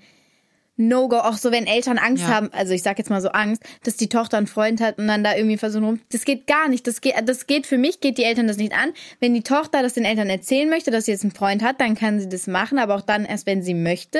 [0.80, 1.18] No-Go.
[1.18, 2.28] Auch so, wenn Eltern Angst Ja.
[2.30, 5.06] haben, also ich sag jetzt mal so Angst, dass die Tochter einen Freund hat und
[5.06, 6.00] dann da irgendwie versuchen rum.
[6.10, 6.86] Das geht gar nicht.
[6.86, 8.90] Das geht, das geht für mich, geht die Eltern das nicht an.
[9.20, 11.94] Wenn die Tochter das den Eltern erzählen möchte, dass sie jetzt einen Freund hat, dann
[11.94, 14.18] kann sie das machen, aber auch dann erst, wenn sie möchte.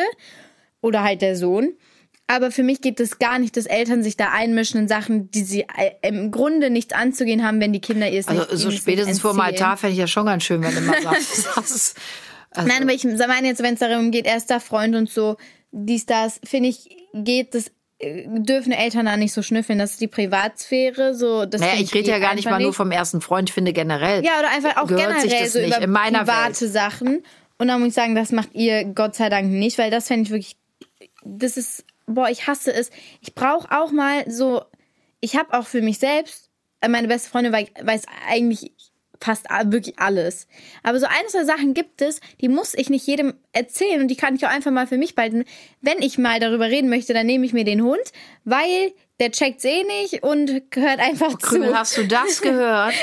[0.81, 1.75] Oder halt der Sohn.
[2.27, 5.43] Aber für mich geht es gar nicht, dass Eltern sich da einmischen in Sachen, die
[5.43, 8.69] sie äh, im Grunde nichts anzugehen haben, wenn die Kinder ihr es Also nicht so
[8.69, 9.41] ihnen es spätestens vor dem.
[9.41, 11.49] Altar fände ich ja schon ganz schön, wenn du mal sagst.
[11.57, 11.97] das ist,
[12.53, 15.37] also, Nein, aber ich meine jetzt, wenn es darum geht, erster Freund und so,
[15.73, 19.79] dies, das, finde ich, geht das, äh, dürfen Eltern da nicht so schnüffeln.
[19.79, 22.91] Das ist die Privatsphäre, so, das naja, ich rede ja gar nicht mal nur vom
[22.91, 24.25] ersten Freund, ich finde generell.
[24.25, 26.73] Ja, oder einfach auch generell so nicht über private Welt.
[26.73, 27.23] Sachen.
[27.59, 30.23] Und da muss ich sagen, das macht ihr Gott sei Dank nicht, weil das fände
[30.23, 30.57] ich wirklich,
[31.25, 32.91] das ist, boah, ich hasse es.
[33.21, 34.63] Ich brauche auch mal so,
[35.21, 38.73] ich habe auch für mich selbst, äh, meine beste Freundin wei- weiß eigentlich
[39.21, 40.47] fast wirklich alles.
[40.83, 44.17] Aber so ein, zwei Sachen gibt es, die muss ich nicht jedem erzählen und die
[44.17, 45.45] kann ich auch einfach mal für mich behalten.
[45.81, 48.13] Wenn ich mal darüber reden möchte, dann nehme ich mir den Hund,
[48.45, 51.79] weil der checkt's eh nicht und hört einfach Krümel, zu.
[51.79, 52.95] hast du das gehört?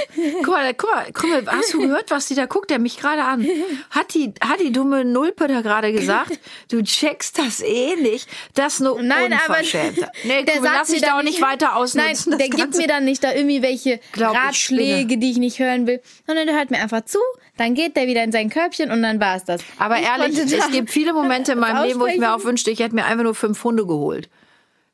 [0.43, 2.69] guck mal, guck mal, Krümel, hast du gehört, was die da guckt?
[2.69, 3.47] Der mich gerade an.
[3.91, 6.39] Hat die, hat die dumme Nulpe da gerade gesagt?
[6.69, 8.27] Du checkst das eh nicht.
[8.55, 10.09] Das ist eine Nein, aber Unverschämtheit.
[10.23, 12.31] Nee, der Krümel, sagt lass dich da auch nicht weiter ausnutzen.
[12.31, 15.17] Nein, der gibt mir dann nicht da irgendwie welche Glaub, ich Ratschläge, spinne.
[15.19, 17.19] die ich nicht hören will, sondern der hört mir einfach zu,
[17.57, 19.61] dann geht der wieder in sein Körbchen und dann war's das.
[19.77, 22.71] Aber Ich ehrlich, es gibt viele Momente in meinem Leben, wo ich mir auch wünschte,
[22.71, 24.29] ich hätte mir einfach nur fünf Hunde geholt.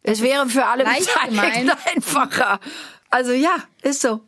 [0.04, 2.60] Es wäre für alle leicht Beteiligten einfacher.
[3.10, 4.22] Also ja, ist so.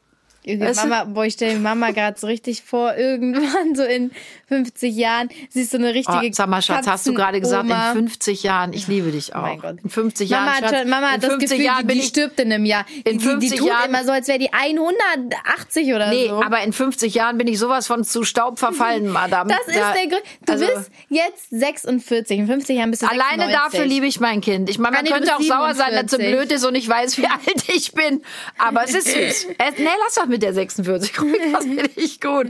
[0.47, 0.87] Weißt du?
[0.87, 4.11] Mama, boah, ich stelle Mama gerade so richtig vor, irgendwann so in
[4.47, 7.63] 50 Jahren, sie ist so eine Oh, richtige sag mal, Schatz, hast du gerade gesagt,
[7.63, 7.93] in Katzenoma.
[7.93, 9.41] 50 Jahren, ich liebe dich auch.
[9.41, 9.77] mein Gott.
[9.83, 11.95] In 50 Mama Jahren, hat, Schatz, Mama in hat das 50 Gefühl, Jahren die, bin
[11.95, 12.85] die ich stirbt in einem Jahr.
[13.03, 16.27] in die, die, die 50 tut Jahren- immer so, als wäre die 180 oder Nee,
[16.29, 16.43] so.
[16.43, 19.49] aber in 50 Jahren bin ich sowas von zu Staub verfallen, Madame.
[19.49, 20.23] das ist Da- der Grund.
[20.45, 22.37] Du also- bist jetzt 46.
[22.39, 23.59] In 50 Jahren bist du Alleine 96.
[23.71, 24.69] dafür liebe ich mein Kind.
[24.69, 26.17] Ich meine, man könnte auch sauer sein, dass 47.
[26.31, 28.21] blöd ist und ich weiß, wie alt ich bin.
[28.57, 29.47] Aber es ist süß.
[29.77, 31.21] Nee, lass doch mit der 46.
[31.21, 32.47] Ruhig, Das finde ich gut.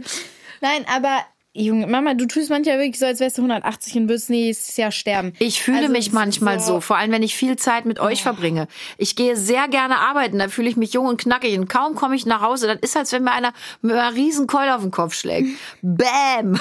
[0.62, 1.19] Nein, aber
[1.58, 4.91] Junge, Mama, du tust manchmal wirklich so, als wärst du 180 und wirst nächstes Jahr
[4.91, 5.32] sterben.
[5.39, 6.82] Ich fühle Also, mich manchmal so.
[6.82, 8.67] vor allem wenn ich viel Zeit mit euch verbringe.
[8.98, 12.17] Ich gehe sehr gerne arbeiten, da fühle ich mich jung und knackig und kaum komme
[12.17, 14.91] ich nach Hause, dann ist als wenn mir einer mit einer riesen Keule auf den
[14.91, 15.48] Kopf schlägt.
[15.82, 16.60] Bäm!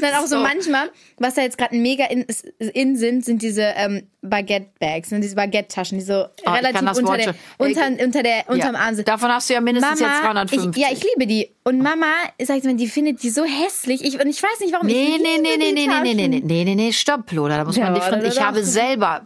[0.00, 2.24] Dann auch so, manchmal, was da jetzt gerade mega in,
[2.58, 7.04] in sind, sind diese ähm, Baguette-Bags, ne, diese Baguette-Taschen, die so ich kann relativ unter,
[7.04, 9.08] Wort der, unter, unter der, unterm Ja, Arm sind.
[9.08, 10.70] Davon hast du ja mindestens jetzt 350.
[10.70, 11.50] Ich, ja, ich liebe die.
[11.64, 12.06] Und Mama,
[12.40, 14.04] sagt mir, die findet die so hässlich.
[14.04, 14.86] Ich, und ich weiß nicht, warum.
[14.86, 17.58] Nee, ich nee, nee, nee, nee, nee, nee, nee, nee, nee, nee, nee, stopp, Lola,
[17.58, 18.32] da muss man Ja, differenzieren.
[18.32, 19.22] Ich habe selber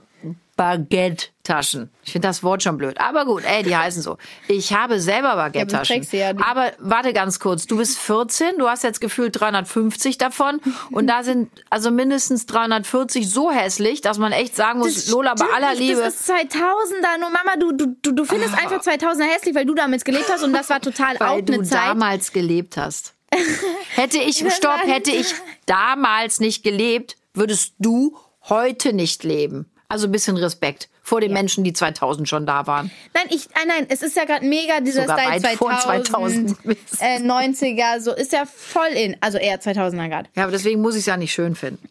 [0.57, 1.91] Baguette-Taschen.
[2.03, 2.99] Ich finde das Wort schon blöd.
[2.99, 4.17] Aber gut, ey, die heißen so.
[4.49, 6.07] Ich habe selber Baguette-Taschen.
[6.13, 6.33] ja.
[6.43, 7.67] Aber warte ganz kurz.
[7.67, 10.61] Du bist 14, du hast jetzt gefühlt 350 davon.
[10.91, 15.35] Und da sind also mindestens 340 so hässlich, dass man echt sagen muss, Das Lola,
[15.35, 16.01] bei aller nicht, Liebe.
[16.01, 17.19] Das ist 2000er.
[17.21, 20.43] Nur Mama, du, du, du, du findest einfach 2000er hässlich, weil du damals gelebt hast
[20.43, 21.89] und das war total weil du eine Zeit.
[21.91, 23.15] damals gelebt hast.
[23.95, 25.35] Hätte ich, stopp, hätte ich
[25.67, 28.17] damals nicht gelebt, würdest du
[28.49, 29.69] heute nicht leben.
[29.89, 32.91] Also ein bisschen Respekt vor den Menschen, die 2000 schon da waren.
[33.15, 36.57] Nein, ich, nein, nein, es ist ja gerade mega dieser Sogar Style weit vor 2000,
[36.57, 36.79] 2000.
[37.01, 40.29] äh, 90er, so ist ja voll in, also eher 2000er gerade.
[40.35, 41.89] Ja, aber deswegen muss ich es ja nicht schön finden.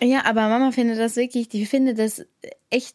[0.00, 2.24] Ja, aber Mama findet das wirklich, die findet das
[2.70, 2.94] echt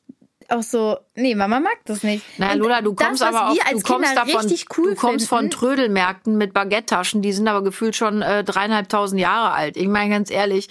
[0.52, 2.24] auch so, nee, Mama mag das nicht.
[2.40, 4.96] Naja, Lola, du das, kommst was aber auch, du kommst Kinder davon, richtig cool du
[4.96, 5.52] kommst von finden.
[5.52, 9.78] Trödelmärkten mit Baguette-Taschen, die sind aber gefühlt schon äh, dreieinhalbtausend Jahre alt.
[9.78, 10.70] Ich meine ganz ehrlich,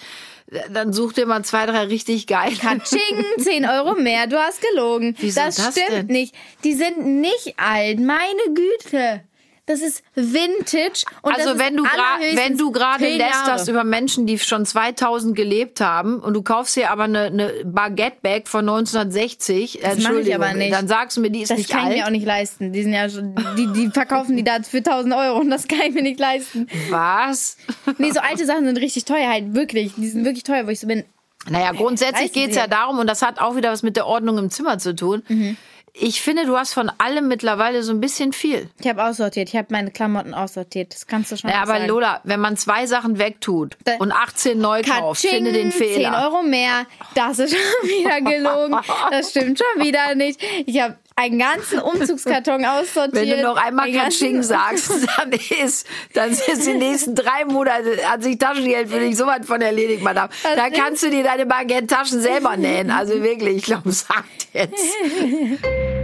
[0.71, 2.53] dann such dir mal zwei, drei richtig geil.
[2.61, 3.01] Katsching,
[3.39, 5.15] 10 Euro mehr, du hast gelogen.
[5.19, 6.07] Wieso das, das stimmt denn?
[6.07, 6.35] nicht.
[6.65, 9.23] Die sind nicht alt, meine Güte.
[9.69, 11.05] Das ist Vintage.
[11.23, 14.67] Und Also das wenn du gerade wenn du gerade 10 lästerst über Menschen, die schon
[14.67, 19.93] 2000 gelebt haben und du kaufst dir aber eine, eine Baguette-Bag von 1960, mach ich
[19.99, 20.73] Entschuldigung, aber nicht.
[20.73, 21.97] dann sagst du mir, die ist Das nicht kann ich alt.
[21.99, 22.73] mir auch nicht leisten.
[22.73, 25.81] Die sind ja schon, die, die verkaufen die da für 1000 Euro und das kann
[25.87, 26.67] ich mir nicht leisten.
[26.91, 27.57] Was?
[27.99, 29.93] Nee, so alte Sachen sind richtig teuer halt, wirklich.
[29.97, 31.05] Die sind wirklich teuer, wo ich so bin.
[31.51, 32.61] Naja, grundsätzlich geht's Sie.
[32.61, 35.23] ja darum, und das hat auch wieder was mit der Ordnung im Zimmer zu tun.
[35.29, 35.57] Mhm.
[36.01, 38.71] Ich finde, du hast von allem mittlerweile so ein bisschen viel.
[38.81, 39.49] Ich habe aussortiert.
[39.49, 40.95] Ich habe meine Klamotten aussortiert.
[40.95, 41.89] Das kannst du schon Ja, aber sagen.
[41.89, 46.23] Lola, wenn man zwei Sachen wegtut und 18 neu kauft, Katsching, finde den 10 Fehler.
[46.25, 46.87] Euro mehr.
[47.15, 48.77] Das ist schon wieder gelogen.
[49.11, 50.41] Das stimmt schon wieder nicht.
[50.67, 53.15] Ich habe einen ganzen Umzugskarton aussortiert.
[53.15, 58.23] Wenn du noch einmal Katsching sagst, dann ist, dann ist die nächsten drei Monate, hat
[58.23, 60.29] sich Taschengeld für dich so weit von erledigt, Madame.
[60.43, 62.91] Was Da kannst du dir deine Baguette-Taschen selber nähen.
[62.91, 64.75] Also wirklich, ich glaube, sagt jetzt.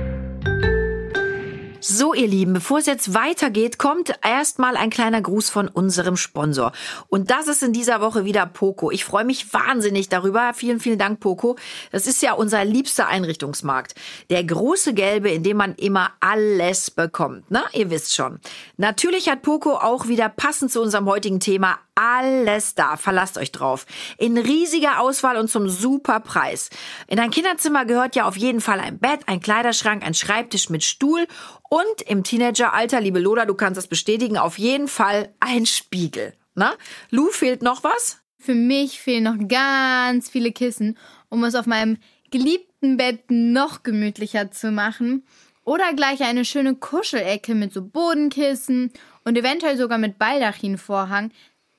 [1.97, 6.73] So, ihr Lieben, bevor es jetzt weitergeht, kommt erstmal ein kleiner Gruß von unserem Sponsor.
[7.07, 8.91] Und das ist in dieser Woche wieder Poco.
[8.91, 10.55] Ich freue mich wahnsinnig darüber.
[10.55, 11.57] Vielen, vielen Dank, Poco.
[11.93, 13.95] Das ist ja unser liebster Einrichtungsmarkt.
[14.29, 17.45] Der große gelbe, in dem man immer alles bekommt.
[17.49, 18.41] Na, ihr wisst schon.
[18.77, 22.97] Natürlich hat Poco auch wieder passend zu unserem heutigen Thema alles da.
[22.97, 23.87] Verlasst euch drauf.
[24.19, 26.71] In riesiger Auswahl und zum super Preis.
[27.07, 30.83] In ein Kinderzimmer gehört ja auf jeden Fall ein Bett, ein Kleiderschrank, ein Schreibtisch mit
[30.83, 31.27] Stuhl
[31.75, 36.35] und im Teenageralter, liebe Lola, du kannst das bestätigen, auf jeden Fall ein Spiegel.
[36.55, 36.75] Na?
[37.11, 38.21] Lou, fehlt noch was?
[38.39, 40.97] Für mich fehlen noch ganz viele Kissen,
[41.31, 41.97] um es auf meinem
[42.31, 45.27] geliebten Bett noch gemütlicher zu machen.
[45.65, 48.93] Oder gleich eine schöne Kuschelecke mit so Bodenkissen
[49.25, 51.33] und eventuell sogar mit Baldachinvorhang.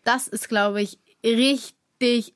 [0.04, 1.75] Das ist, glaube ich, richtig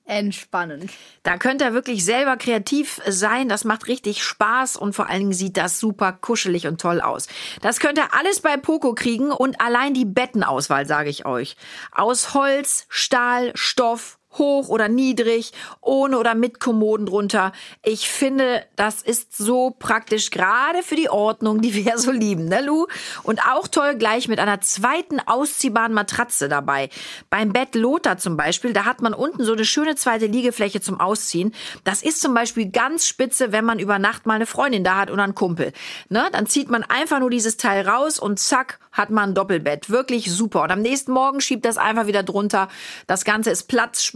[0.05, 0.89] entspannend.
[1.23, 3.49] Da könnt ihr wirklich selber kreativ sein.
[3.49, 7.27] Das macht richtig Spaß und vor allen Dingen sieht das super kuschelig und toll aus.
[7.61, 11.57] Das könnt ihr alles bei Poco kriegen und allein die Bettenauswahl, sage ich euch.
[11.91, 17.51] Aus Holz, Stahl, Stoff hoch oder niedrig, ohne oder mit Kommoden drunter.
[17.83, 22.45] Ich finde, das ist so praktisch, gerade für die Ordnung, die wir ja so lieben,
[22.45, 22.87] ne, Lu?
[23.23, 26.89] Und auch toll gleich mit einer zweiten ausziehbaren Matratze dabei.
[27.29, 30.99] Beim Bett Lothar zum Beispiel, da hat man unten so eine schöne zweite Liegefläche zum
[30.99, 31.53] Ausziehen.
[31.83, 35.11] Das ist zum Beispiel ganz spitze, wenn man über Nacht mal eine Freundin da hat
[35.11, 35.73] oder einen Kumpel.
[36.09, 36.27] Ne?
[36.31, 39.89] Dann zieht man einfach nur dieses Teil raus und zack, hat man ein Doppelbett.
[39.89, 40.63] Wirklich super.
[40.63, 42.67] Und am nächsten Morgen schiebt das einfach wieder drunter.
[43.07, 43.67] Das Ganze ist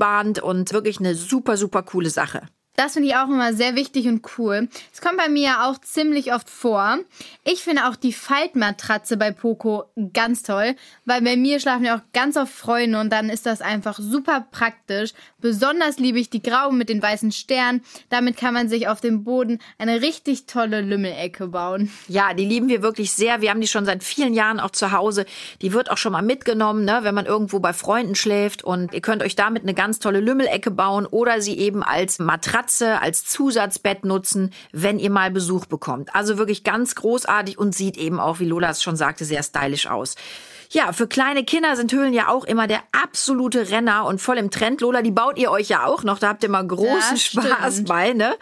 [0.04, 2.42] platzsparend und wirklich eine super, super coole Sache.
[2.76, 4.68] Das finde ich auch immer sehr wichtig und cool.
[4.92, 6.98] Es kommt bei mir auch ziemlich oft vor.
[7.44, 12.02] Ich finde auch die Faltmatratze bei Poco ganz toll, weil bei mir schlafen ja auch
[12.14, 15.12] ganz oft Freunde und dann ist das einfach super praktisch.
[15.40, 17.84] Besonders liebe ich die graue mit den weißen Sternen.
[18.10, 21.92] Damit kann man sich auf dem Boden eine richtig tolle Lümmelecke bauen.
[22.08, 23.42] Ja, die lieben wir wirklich sehr.
[23.42, 25.28] Wir haben die schon seit vielen Jahren auch zu Hause.
[25.62, 29.02] Die wird auch schon mal mitgenommen, ne, wenn man irgendwo bei Freunden schläft und ihr
[29.02, 33.26] könnt euch damit eine ganz tolle Lümmelecke bauen oder sie eben als Matratze Matratze als
[33.26, 36.16] Zusatzbett nutzen, wenn ihr mal Besuch bekommt.
[36.16, 39.88] Also wirklich ganz großartig und sieht eben auch, wie Lola es schon sagte, sehr stylisch
[39.88, 40.16] aus.
[40.70, 44.50] Ja, für kleine Kinder sind Höhlen ja auch immer der absolute Renner und voll im
[44.50, 44.82] Trend.
[44.82, 46.20] Lola, die baut ihr euch ja auch noch.
[46.20, 48.36] Da habt ihr mal großen Spaß bei, ne?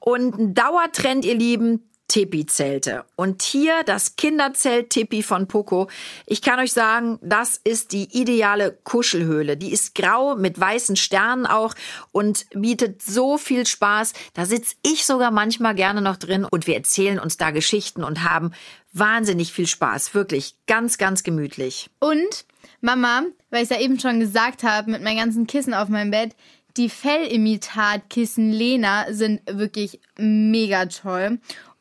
[0.00, 3.04] Und ein Dauertrend, ihr Lieben, Tipi-Zelte.
[3.14, 5.88] Und hier das Kinderzelt Tipi von Poco.
[6.26, 9.56] Ich kann euch sagen, das ist die ideale Kuschelhöhle.
[9.56, 11.74] Die ist grau mit weißen Sternen auch
[12.10, 14.12] und bietet so viel Spaß.
[14.34, 18.24] Da sitze ich sogar manchmal gerne noch drin und wir erzählen uns da Geschichten und
[18.24, 18.50] haben
[18.92, 20.12] wahnsinnig viel Spaß.
[20.12, 21.90] Wirklich ganz, ganz gemütlich.
[22.00, 22.44] Und
[22.80, 26.10] Mama, weil ich es ja eben schon gesagt habe, mit meinen ganzen Kissen auf meinem
[26.10, 26.34] Bett,
[26.76, 31.38] die Fellimitatkissen Lena sind wirklich mega toll.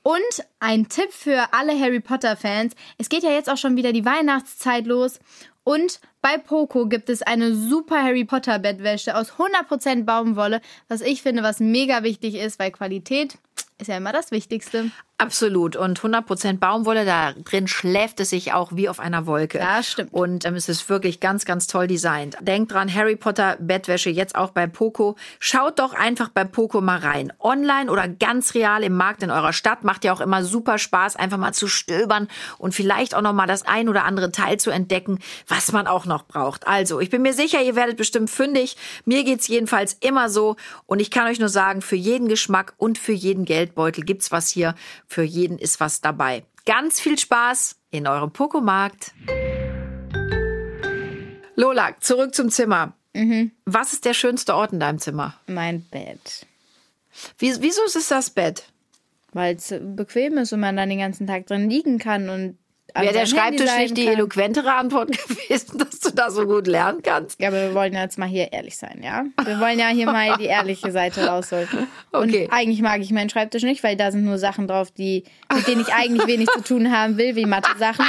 [0.09, 2.73] Und ein Tipp für alle Harry Potter Fans.
[2.97, 5.19] Es geht ja jetzt auch schon wieder die Weihnachtszeit los.
[5.63, 11.21] Und bei Poco gibt es eine super Harry Potter Bettwäsche aus 100% Baumwolle, was ich
[11.21, 13.37] finde, was mega wichtig ist, weil Qualität
[13.79, 14.91] ist ja immer das Wichtigste.
[15.17, 15.75] Absolut.
[15.75, 19.57] Und 100% Baumwolle, da drin schläft es sich auch wie auf einer Wolke.
[19.57, 20.13] Ja, stimmt.
[20.13, 22.37] Und ähm, es ist wirklich ganz, ganz toll designt.
[22.39, 25.17] Denkt dran, Harry Potter Bettwäsche jetzt auch bei Poco.
[25.39, 27.33] Schaut doch einfach bei Poco mal rein.
[27.39, 29.83] Online oder ganz real im Markt in eurer Stadt.
[29.83, 33.47] Macht ja auch immer super Spaß, einfach mal zu stöbern und vielleicht auch noch mal
[33.47, 36.65] das ein oder andere Teil zu entdecken, was man auch noch braucht.
[36.65, 38.77] Also, ich bin mir sicher, ihr werdet bestimmt fündig.
[39.03, 40.55] Mir geht's jedenfalls immer so.
[40.85, 44.49] Und ich kann euch nur sagen, für jeden Geschmack und für jeden Geldbeutel gibt's was
[44.49, 44.75] hier
[45.07, 46.43] für jeden ist was dabei.
[46.65, 49.13] Ganz viel Spaß in eurem Pokomarkt.
[51.55, 52.93] Lola, zurück zum Zimmer.
[53.13, 53.51] Mhm.
[53.65, 55.39] Was ist der schönste Ort in deinem Zimmer?
[55.47, 56.45] Mein Bett.
[57.37, 58.65] Wie, wieso ist es das Bett?
[59.33, 62.57] Weil es bequem ist und man dann den ganzen Tag drin liegen kann und
[62.95, 64.13] Wäre der Schreibtisch nicht die kann.
[64.13, 67.39] eloquentere Antwort gewesen, dass du da so gut lernen kannst?
[67.39, 69.25] Ja, aber wir wollen jetzt mal hier ehrlich sein, ja?
[69.43, 71.67] Wir wollen ja hier mal die ehrliche Seite rausholen.
[72.11, 72.45] Okay.
[72.45, 75.67] Und eigentlich mag ich meinen Schreibtisch nicht, weil da sind nur Sachen drauf, die, mit
[75.67, 78.05] denen ich eigentlich wenig zu tun haben will, wie Mathe-Sachen.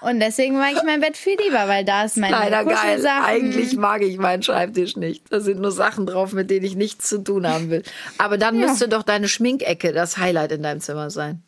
[0.00, 3.04] Und deswegen mag ich mein Bett viel lieber, weil da ist mein Leider geil.
[3.24, 5.32] Eigentlich mag ich meinen Schreibtisch nicht.
[5.32, 7.82] Da sind nur Sachen drauf, mit denen ich nichts zu tun haben will.
[8.18, 8.66] Aber dann ja.
[8.66, 11.42] müsste doch deine Schminkecke das Highlight in deinem Zimmer sein.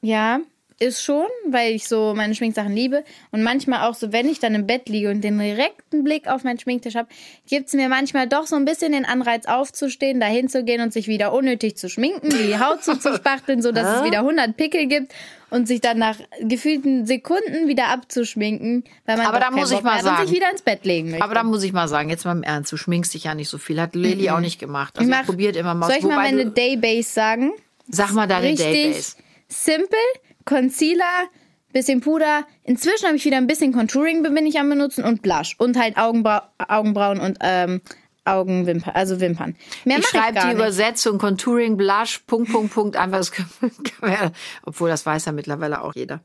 [0.00, 0.40] Ja,
[0.82, 3.04] ist schon, weil ich so meine Schminksachen liebe.
[3.30, 6.44] Und manchmal auch so, wenn ich dann im Bett liege und den direkten Blick auf
[6.44, 7.08] meinen Schminktisch habe,
[7.48, 11.06] gibt es mir manchmal doch so ein bisschen den Anreiz aufzustehen, da hinzugehen und sich
[11.06, 15.12] wieder unnötig zu schminken, die Haut zuzuspachteln, so dass es wieder 100 Pickel gibt
[15.50, 20.02] und sich dann nach gefühlten Sekunden wieder abzuschminken, weil man aber da muss ich mal
[20.02, 21.24] sagen, sich wieder ins Bett legen möchte.
[21.24, 23.48] Aber da muss ich mal sagen, jetzt mal im Ernst, du schminkst dich ja nicht
[23.48, 24.34] so viel, hat Lilly mhm.
[24.34, 24.98] auch nicht gemacht.
[24.98, 25.86] Also mach, probiert immer mal.
[25.86, 27.52] Soll ich mal meine Daybase sagen?
[27.88, 29.16] Sag mal deine Daybase.
[29.48, 29.98] Simple,
[30.44, 31.28] Concealer,
[31.72, 32.44] bisschen Puder.
[32.64, 35.96] Inzwischen habe ich wieder ein bisschen Contouring bin ich am benutzen und Blush und halt
[35.96, 37.80] Augenbra Augenbrauen und ähm,
[38.24, 39.56] Augenwimpern, also Wimpern.
[39.84, 40.54] Mehr ich schreibe die nicht.
[40.54, 43.32] Übersetzung Contouring, Blush, Punkt, Punkt, Punkt, einfach das
[44.64, 46.20] obwohl das weiß ja mittlerweile auch jeder.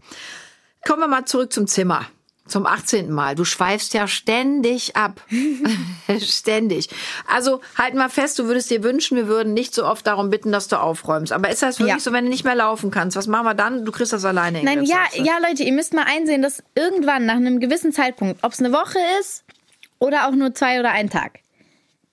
[0.86, 2.06] Kommen wir mal zurück zum Zimmer.
[2.48, 3.12] Zum 18.
[3.12, 3.36] Mal.
[3.36, 5.22] Du schweifst ja ständig ab.
[6.20, 6.90] ständig.
[7.28, 10.52] Also halt mal fest, du würdest dir wünschen, wir würden nicht so oft darum bitten,
[10.52, 11.32] dass du aufräumst.
[11.32, 12.00] Aber ist das wirklich ja.
[12.00, 13.18] so, wenn du nicht mehr laufen kannst?
[13.18, 13.86] Was machen wir dann?
[13.86, 14.64] Du kriegst das alleine.
[14.64, 18.54] Nein, ja, ja, Leute, ihr müsst mal einsehen, dass irgendwann nach einem gewissen Zeitpunkt, ob
[18.54, 19.44] es eine Woche ist
[20.00, 21.40] oder auch nur zwei oder ein Tag,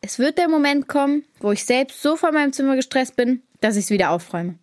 [0.00, 3.76] es wird der Moment kommen, wo ich selbst so von meinem Zimmer gestresst bin, dass
[3.76, 4.56] ich es wieder aufräume.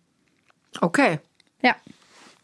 [0.80, 1.18] Okay.
[1.62, 1.74] Ja.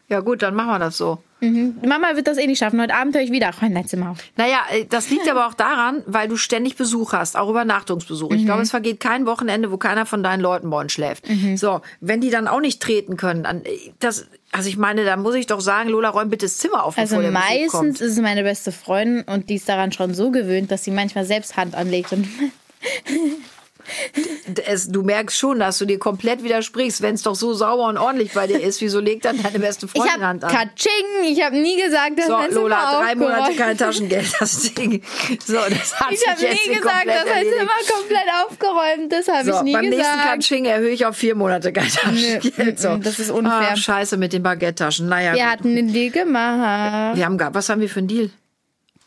[0.09, 1.23] Ja gut, dann machen wir das so.
[1.41, 2.81] Mama wird das eh nicht schaffen.
[2.81, 3.51] Heute Abend höre ich wieder.
[3.61, 4.17] Räum dein Zimmer auf.
[4.35, 8.31] Naja, äh, das liegt aber auch daran, weil du ständig Besuch hast, auch Übernachtungsbesuch.
[8.31, 11.25] Ich glaube, es vergeht kein Wochenende, wo keiner von deinen Leuten bei uns schläft.
[11.55, 15.15] So, wenn die dann auch nicht treten können, dann äh, das, also ich meine, da
[15.17, 18.43] muss ich doch sagen, Lola, räum bitte das Zimmer auf, Also meistens ist es meine
[18.43, 22.11] beste Freundin und die ist daran schon so gewöhnt, dass sie manchmal selbst Hand anlegt.
[22.11, 22.27] Und
[24.65, 27.01] Es, du merkst schon, dass du dir komplett widersprichst.
[27.03, 29.85] Wenn es doch so sauber und ordentlich bei dir ist, wieso legt dann deine beste
[29.85, 30.51] ich Freundin Hand an?
[30.51, 30.91] Katsching,
[31.25, 35.03] ich habe nie gesagt, dass So, mein Zimmer Lola, drei Monate kein Taschengeld, das Ding.
[35.45, 37.45] So, das hat Ich habe nie gesagt, dass mein.
[37.45, 39.27] Zimmer komplett aufgeräumt ist.
[39.31, 40.23] Habe So, ich nie beim nächsten gesagt.
[40.23, 42.79] Katsching erhöhe ich auf vier Monate kein Taschengeld.
[42.79, 42.97] So.
[42.97, 43.69] das ist unfair.
[43.71, 45.07] Ah, scheiße mit den Baguette-Taschen.
[45.07, 45.51] Naja, Wir gut.
[45.51, 47.15] hatten einen Deal gemacht.
[47.17, 48.29] wir haben gar, was haben wir für einen Deal?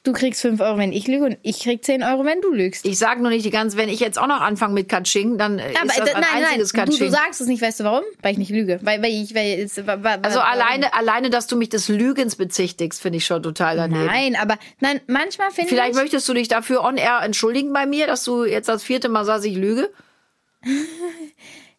[0.04, 2.84] Du kriegst 5 Euro, wenn ich lüge und ich krieg 10 Euro, wenn du lügst.
[2.84, 5.60] Ich sage nur nicht die ganze, wenn ich jetzt auch noch anfange mit Katsching, dann
[5.60, 7.10] Aber ist das ein nein, nein, einziges du, du Katsching.
[7.12, 8.02] sagst es nicht, weißt du warum?
[8.20, 8.80] Weil ich nicht lüge.
[8.82, 9.68] Weil, weil ich, weil
[10.02, 10.50] wa- also warum?
[10.60, 14.06] alleine, alleine, dass du mich des Lügens bezichtigst, finde ich schon total daneben.
[14.06, 15.96] Nein, aber nein, manchmal finde Vielleicht ich.
[15.96, 19.24] möchtest du dich dafür on air entschuldigen bei mir, dass du jetzt das vierte Mal
[19.24, 19.88] sagst, ich lüge.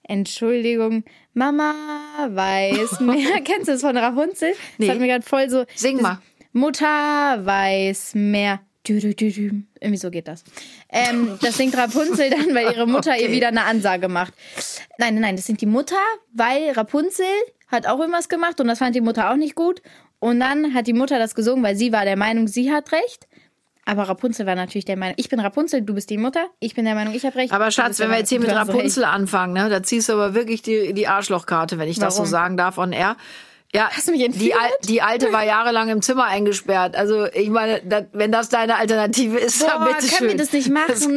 [0.05, 1.73] Entschuldigung, Mama
[2.29, 3.41] weiß mehr.
[3.43, 4.53] Kennst du das von Rapunzel?
[4.77, 4.87] Nee.
[4.87, 5.65] Das hat mir gerade voll so.
[5.75, 6.21] Sing das, mal.
[6.53, 6.85] Mutter
[7.45, 8.61] weiß mehr.
[8.85, 10.43] Irgendwie so geht das.
[10.89, 13.31] Ähm, das singt Rapunzel dann, weil ihre Mutter ihr Okay.
[13.31, 14.33] wieder eine Ansage macht.
[14.97, 15.95] Nein, nein, nein, das singt die Mutter,
[16.33, 17.25] weil Rapunzel
[17.67, 19.81] hat auch irgendwas gemacht und das fand die Mutter auch nicht gut.
[20.19, 23.27] Und dann hat die Mutter das gesungen, weil sie war der Meinung, sie hat recht.
[23.85, 26.47] Aber Rapunzel war natürlich der Meinung, ich bin Rapunzel, du bist die Mutter.
[26.59, 27.51] Ich bin der Meinung, ich habe recht.
[27.51, 30.33] Aber Schatz, bist wenn wir jetzt hier mit Rapunzel anfangen, ne, da ziehst du aber
[30.33, 32.31] wirklich die, die Arschlochkarte, wenn ich das so Warum?
[32.31, 33.17] sagen darf, on air.
[33.75, 34.53] Ja, Hast du mich die?
[34.53, 36.95] Al die Alte war jahrelang im Zimmer eingesperrt.
[36.95, 40.27] Also ich meine, das, wenn das deine Alternative ist, Boah, dann bitte können schön.
[40.29, 40.85] wir das nicht machen?
[40.89, 41.07] Das,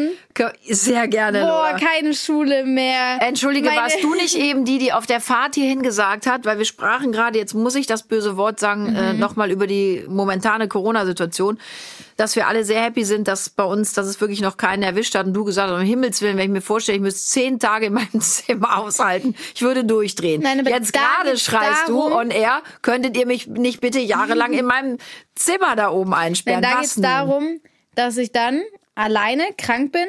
[0.68, 1.79] sehr gerne, Boah, Lola.
[1.79, 3.18] keine Schule mehr.
[3.20, 6.59] Entschuldige, Meine- warst du nicht eben die, die auf der Fahrt hierhin gesagt hat, weil
[6.59, 9.18] wir sprachen gerade, jetzt muss ich das böse Wort sagen, äh, Mhm.
[9.18, 11.59] nochmal über die momentane Corona-Situation,
[12.16, 15.14] dass wir alle sehr happy sind, dass bei uns, dass es wirklich noch keinen erwischt
[15.14, 17.59] hat und du gesagt hast, um Himmels Willen, wenn ich mir vorstelle, ich müsste zehn
[17.59, 20.42] Tage in meinem Zimmer aushalten, ich würde durchdrehen.
[20.42, 24.53] Nein, aber jetzt gerade schreist darum- du on air, könntet ihr mich nicht bitte jahrelang
[24.55, 24.99] in meinem
[25.35, 26.62] Zimmer da oben einsperren?
[26.62, 27.61] Denn da geht es darum,
[27.94, 28.62] dass ich dann
[28.94, 30.07] alleine krank bin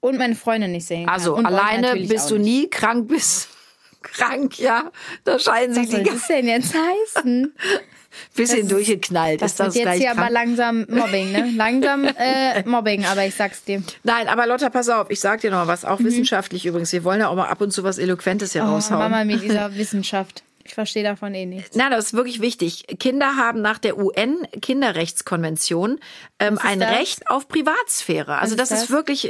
[0.00, 1.14] und meine Freundin nicht sehen kann.
[1.14, 3.48] Also und alleine bist du nie krank bist.
[4.02, 4.90] Krank, ja.
[5.24, 7.54] Da scheinen sich Was soll die das denn jetzt heißen?
[8.34, 9.42] bisschen Das- durchgeknallt.
[9.42, 10.32] Das ist wird das jetzt gleich hier aber krank?
[10.32, 11.50] langsam Mobbing, ne?
[11.56, 13.82] Langsam äh, Mobbing, aber ich sag's dir.
[14.02, 16.92] Nein, aber Lotta, pass auf, ich sag dir noch was, auch wissenschaftlich übrigens.
[16.92, 18.70] Wir wollen ja auch mal ab und zu was Eloquentes hier Mhm.
[18.70, 19.00] Oh, raushauen.
[19.00, 20.42] Mama mit dieser Wissenschaft.
[20.64, 21.76] Ich verstehe davon eh nichts.
[21.76, 22.86] Na, das ist wirklich wichtig.
[22.98, 26.00] Kinder haben nach der UN-Kinderrechtskonvention
[26.38, 26.90] ähm, ist ein das?
[26.98, 28.38] Recht auf Privatsphäre.
[28.38, 28.90] Also ist das, ist das?
[28.90, 29.28] wirklich.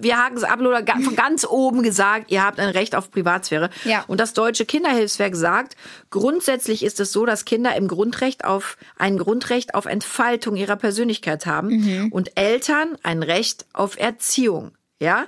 [0.00, 3.70] Wir haben es ab oder von ganz oben gesagt, ihr habt ein Recht auf Privatsphäre.
[3.84, 4.04] Ja.
[4.06, 5.76] Und das Deutsche Kinderhilfswerk sagt,
[6.10, 11.46] grundsätzlich ist es so, dass Kinder im Grundrecht auf ein Grundrecht auf Entfaltung ihrer Persönlichkeit
[11.46, 12.12] haben Mhm.
[12.12, 14.72] und Eltern ein Recht auf Erziehung.
[15.00, 15.24] Ja.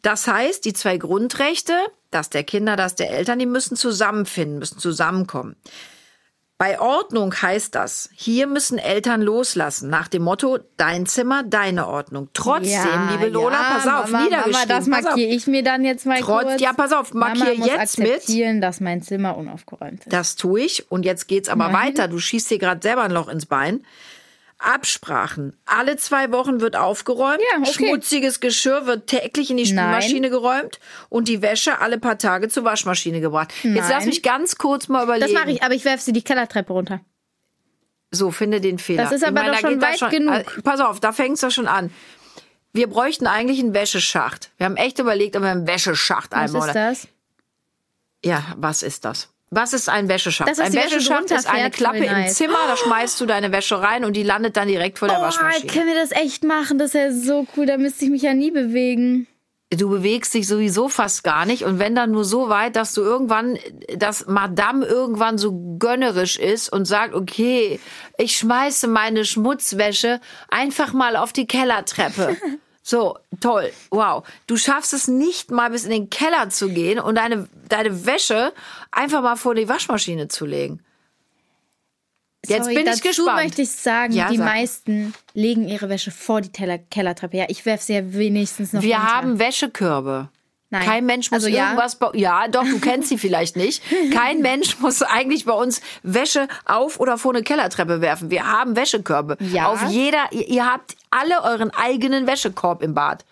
[0.00, 1.74] Das heißt, die zwei Grundrechte,
[2.10, 5.56] das der Kinder, das der Eltern, die müssen zusammenfinden, müssen zusammenkommen.
[6.56, 12.28] Bei Ordnung heißt das, hier müssen Eltern loslassen, nach dem Motto, dein Zimmer, deine Ordnung.
[12.32, 14.68] Trotzdem, liebe Lola, ja, pass auf, Mama, niedergeschrieben.
[14.68, 16.60] Mama, das markiere ich mir dann jetzt mal Trotz- kurz.
[16.60, 18.08] ja, pass auf, markier Mama muss jetzt mit.
[18.12, 20.12] akzeptieren, dass mein Zimmer unaufgeräumt ist.
[20.12, 20.90] Das tue ich.
[20.92, 22.06] Und jetzt geht's aber weiter.
[22.06, 23.84] Du schießt dir gerade selber ein Loch ins Bein.
[24.58, 25.56] Absprachen.
[25.66, 27.40] Alle zwei Wochen wird aufgeräumt.
[27.52, 27.72] Ja, okay.
[27.72, 30.00] Schmutziges Geschirr wird täglich in die Nein.
[30.00, 33.52] Spülmaschine geräumt und die Wäsche alle paar Tage zur Waschmaschine gebracht.
[33.62, 33.90] Jetzt Nein.
[33.90, 35.32] lass mich ganz kurz mal überlegen.
[35.32, 37.00] Das mache ich, aber ich werfe sie die Kellertreppe runter.
[38.10, 39.02] So, finde den Fehler.
[39.02, 40.34] Das ist aber meine, doch schon weit genug.
[40.34, 41.90] äh, pass auf, da fängt's doch schon an.
[42.72, 44.50] Wir bräuchten eigentlich einen Wäscheschacht.
[44.56, 46.68] Wir haben echt überlegt, ob wir einen Wäscheschacht Was einbauen.
[46.68, 47.08] ist das?
[48.24, 49.33] Ja, was ist das?
[49.54, 50.48] Was ist ein Wäscheschacht?
[50.48, 52.26] Das, ein die Wäsche Wäscheschacht ist eine Klappe im.
[52.28, 55.22] Zimmer, da schmeißt du deine Wäsche rein und die landet dann direkt vor der Oh,
[55.22, 55.70] Waschmaschine.
[55.72, 56.78] können wir das echt machen?
[56.78, 57.66] Das ist ja so cool.
[57.66, 59.26] Da müsste ich mich ja nie bewegen.
[59.70, 63.00] Du bewegst dich sowieso fast gar nicht und wenn dann nur so weit, dass du
[63.02, 63.58] irgendwann,
[63.96, 67.80] dass Madame irgendwann so gönnerisch ist und sagt, okay,
[68.18, 72.36] ich schmeiße meine Schmutzwäsche einfach mal auf die Kellertreppe.
[72.86, 74.22] So, toll, wow.
[74.46, 78.52] Du schaffst es nicht mal bis in den Keller zu gehen und deine, deine Wäsche
[78.90, 80.80] einfach mal vor die Waschmaschine zu legen.
[82.46, 83.42] Jetzt Sorry, bin ich dazu gespannt.
[83.42, 84.44] möchte ich sagen, Ja, die sag.
[84.44, 87.38] meisten legen ihre Wäsche vor die Teller Kellertreppe.
[87.38, 89.14] Ja, ich werfe sie ja wenigstens noch Wir runter.
[89.14, 90.28] haben Wäschekörbe.
[90.74, 90.84] Nein.
[90.84, 91.66] Kein Mensch muss Also ja.
[91.66, 93.80] irgendwas bei, ja, doch, du kennst sie vielleicht nicht.
[94.12, 98.28] Kein Mensch muss eigentlich bei uns Wäsche auf oder vor eine Kellertreppe werfen.
[98.28, 99.36] Wir haben Wäschekörbe.
[99.38, 99.68] Ja.
[99.68, 103.24] Auf jeder, ihr, ihr habt alle euren eigenen Wäschekorb im Bad.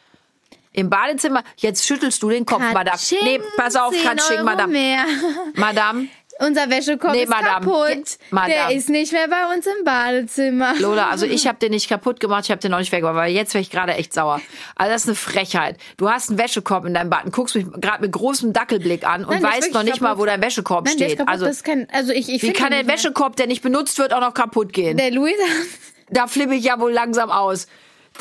[0.72, 2.90] Im Badezimmer, jetzt schüttelst du den Kopf, Madame.
[2.90, 4.72] Katsching, Nee, pass auf, 10 Katsching, Madame.
[4.72, 5.04] Mehr.
[5.54, 6.06] Madame,
[6.46, 7.64] unser Wäschekorb Nee, ist Madame.
[7.66, 8.18] kaputt.
[8.30, 8.52] Madame.
[8.54, 10.74] Der ist nicht mehr bei uns im Badezimmer.
[10.78, 13.32] Lola, also ich habe den nicht kaputt gemacht, ich habe den noch nicht weggemacht, weil
[13.32, 14.40] jetzt wäre ich gerade echt sauer.
[14.76, 15.76] Also das ist eine Frechheit.
[15.96, 19.24] Du hast einen Wäschekorb in deinem Bad und guckst mich gerade mit großem Dackelblick an
[19.24, 20.22] und Nein, der weißt noch nicht mal, kaputt.
[20.22, 21.18] wo dein Wäschekorb Nein, der steht.
[21.18, 21.32] kaputt.
[21.32, 22.86] also das kann, also ich, ich wie kann mehr.
[22.86, 24.96] Wäschekorb, der nicht benutzt wird, auch noch kaputt gehen?
[24.96, 25.36] Der Luisa.
[26.10, 27.66] Da flippe ich ja wohl langsam aus.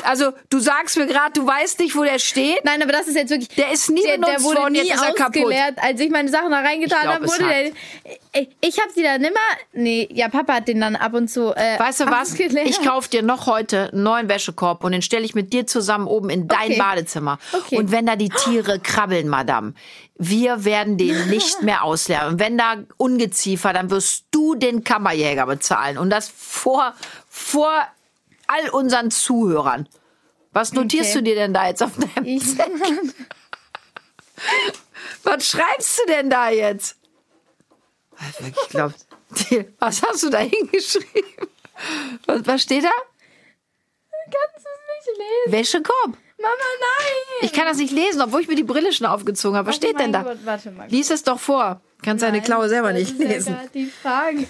[0.04, 2.64] Also du sagst mir gerade, du weißt nicht, wo der steht.
[2.64, 3.48] Nein, aber das ist jetzt wirklich.
[3.50, 5.36] Der ist nie der, der benutzt wurde worden, nie jetzt ist er kaputt.
[5.36, 5.78] ausgeleert.
[5.82, 7.72] Als ich meine Sachen da reingetan habe, es wurde der.
[8.34, 9.38] Ich, ich habe sie dann immer.
[9.72, 11.54] Nee, ja, Papa hat den dann ab und zu.
[11.54, 12.34] Äh, Weißt du was?
[12.38, 16.06] Ich kauf dir noch heute einen neuen Wäschekorb und den stelle ich mit dir zusammen
[16.06, 16.78] oben in dein Okay.
[16.78, 17.38] Badezimmer.
[17.52, 17.76] Okay.
[17.76, 19.74] Und wenn da die Tiere krabbeln, Madame,
[20.16, 22.34] wir werden den nicht mehr ausleeren.
[22.34, 25.98] Und wenn da Ungeziefer, dann wirst du den Kammerjäger bezahlen.
[25.98, 26.94] Und das vor,
[27.28, 27.72] vor
[28.52, 29.88] all unseren Zuhörern.
[30.52, 31.18] Was notierst Okay.
[31.18, 32.42] du dir denn da jetzt auf deinem Ich,
[35.24, 36.96] Was schreibst du denn da jetzt?
[38.40, 38.94] Ich glaube,
[39.78, 41.48] was hast du da hingeschrieben?
[42.26, 42.90] Was, was steht da?
[44.24, 45.52] kannst du es nicht lesen?
[45.52, 46.16] Wäschekorb.
[46.38, 47.40] Mama, nein!
[47.42, 49.68] Ich kann das nicht lesen, obwohl ich mir die Brille schon aufgezogen habe.
[49.68, 50.22] Was steht denn da?
[50.22, 50.88] Gott, warte mal.
[50.88, 51.80] Lies es doch vor.
[52.02, 53.54] Kannst deine Klaue selber nicht ja lesen.
[53.54, 54.46] grad die Frage.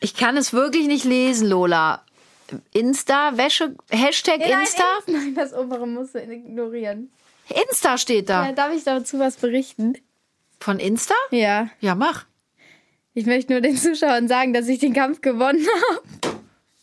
[0.00, 2.04] Ich kann es wirklich nicht lesen, Lola.
[2.72, 4.82] Insta, Wäsche, Hashtag Insta?
[5.06, 7.10] Nein, nein, das obere musst du ignorieren.
[7.68, 8.46] Insta steht da.
[8.46, 9.98] Ja, darf ich dazu was berichten?
[10.60, 11.14] Von Insta?
[11.30, 11.68] Ja.
[11.80, 12.24] Ja, mach.
[13.14, 16.36] Ich möchte nur den Zuschauern sagen, dass ich den Kampf gewonnen habe.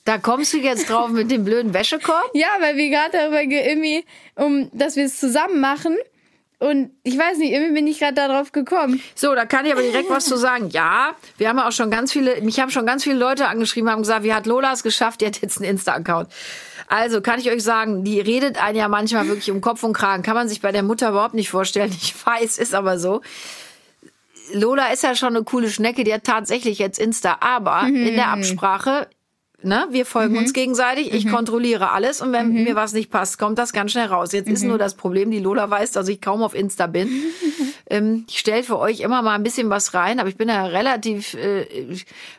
[0.06, 2.30] Da kommst du jetzt drauf mit dem blöden Wäschekorb?
[2.34, 4.04] Ja, weil wir gerade darüber ge- irgendwie,
[4.36, 5.98] um, dass wir es zusammen machen.
[6.60, 9.02] Und ich weiß nicht, irgendwie bin ich gerade darauf gekommen.
[9.16, 10.70] So, da kann ich aber direkt was zu sagen.
[10.80, 13.90] Ja, wir haben ja auch schon ganz viele, mich haben schon ganz viele Leute angeschrieben,
[13.90, 15.22] haben gesagt, wie hat Lola es geschafft?
[15.22, 16.30] Die hat jetzt einen Insta-Account.
[16.88, 20.22] Also kann ich euch sagen, die redet einen ja manchmal wirklich um Kopf und Kragen.
[20.22, 21.92] Kann man sich bei der Mutter überhaupt nicht vorstellen.
[22.02, 23.22] Ich weiß, ist aber so.
[24.54, 28.30] Lola ist ja schon eine coole Schnecke, die hat tatsächlich jetzt Insta, aber in der
[28.30, 29.08] Absprache,
[29.64, 33.58] ne, wir folgen uns gegenseitig, ich kontrolliere alles und wenn mir was nicht passt, kommt
[33.58, 34.32] das ganz schnell raus.
[34.32, 37.10] Jetzt ist nur das Problem, die Lola weiß, dass ich kaum auf Insta bin.
[37.90, 40.66] ähm, ich stelle für euch immer mal ein bisschen was rein, aber ich bin ja
[40.66, 41.66] relativ, äh,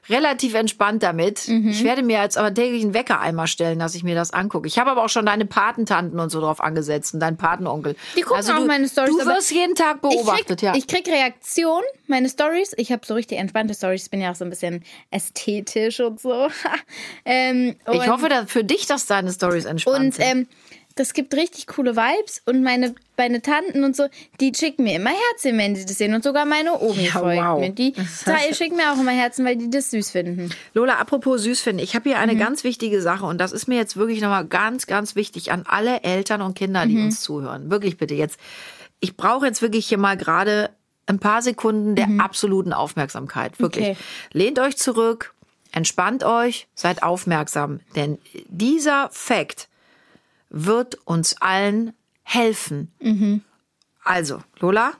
[0.09, 1.49] relativ entspannt damit.
[1.49, 4.69] Ich werde mir jetzt aber täglich einen Wecker einmal stellen, dass ich mir das angucke.
[4.69, 7.97] Ich habe aber auch schon deine Patentanten und so drauf angesetzt und deinen Patenonkel.
[8.17, 10.75] Die gucken also auch du, meine Storys, Du wirst jeden Tag beobachtet, ich krieg, ja.
[10.75, 12.73] Ich krieg Reaktion, meine Stories.
[12.77, 14.05] Ich habe so richtig entspannte Stories.
[14.05, 16.49] Ich bin ja auch so ein bisschen ästhetisch und so.
[17.25, 20.25] ähm, und, Ich hoffe dass für dich, dass deine Stories entspannt Und sind.
[20.25, 20.47] ähm,
[20.97, 22.43] das gibt richtig coole Vibes.
[22.47, 24.09] Und meine, meine Tanten und so,
[24.41, 26.15] die schicken mir immer Herzen, wenn sie das sehen.
[26.15, 27.61] Und sogar meine Omi Ja, folgt wow.
[27.61, 27.71] mir.
[27.71, 30.51] Die drei schicken mir auch immer Herzen, weil die das süß finden.
[30.75, 33.77] Lola, apropos süß finden, ich habe hier eine ganz wichtige Sache und das ist mir
[33.77, 37.71] jetzt wirklich nochmal ganz, ganz wichtig an alle Eltern und Kinder, die uns zuhören.
[37.71, 38.39] Wirklich bitte jetzt.
[39.01, 40.71] Ich brauche jetzt wirklich hier mal gerade
[41.07, 43.59] ein paar Sekunden der absoluten Aufmerksamkeit.
[43.59, 43.91] Wirklich.
[43.91, 43.97] Okay.
[44.33, 45.35] Lehnt euch zurück,
[45.73, 47.81] entspannt euch, seid aufmerksam.
[47.97, 48.19] Denn
[48.49, 49.70] dieser Fakt
[50.51, 52.93] wird uns allen helfen.
[54.05, 54.93] Also, Lola,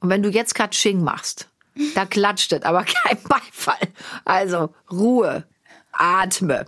[0.00, 1.48] und wenn du jetzt Katsching machst,
[1.94, 3.88] da klatscht es, aber kein Beifall.
[4.24, 5.46] Also, Ruhe,
[5.92, 6.66] atme.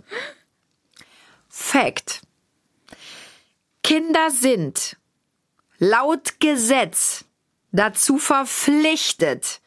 [1.49, 2.21] Fakt.
[3.83, 4.97] Kinder sind
[5.79, 7.25] laut Gesetz
[7.71, 9.61] dazu verpflichtet,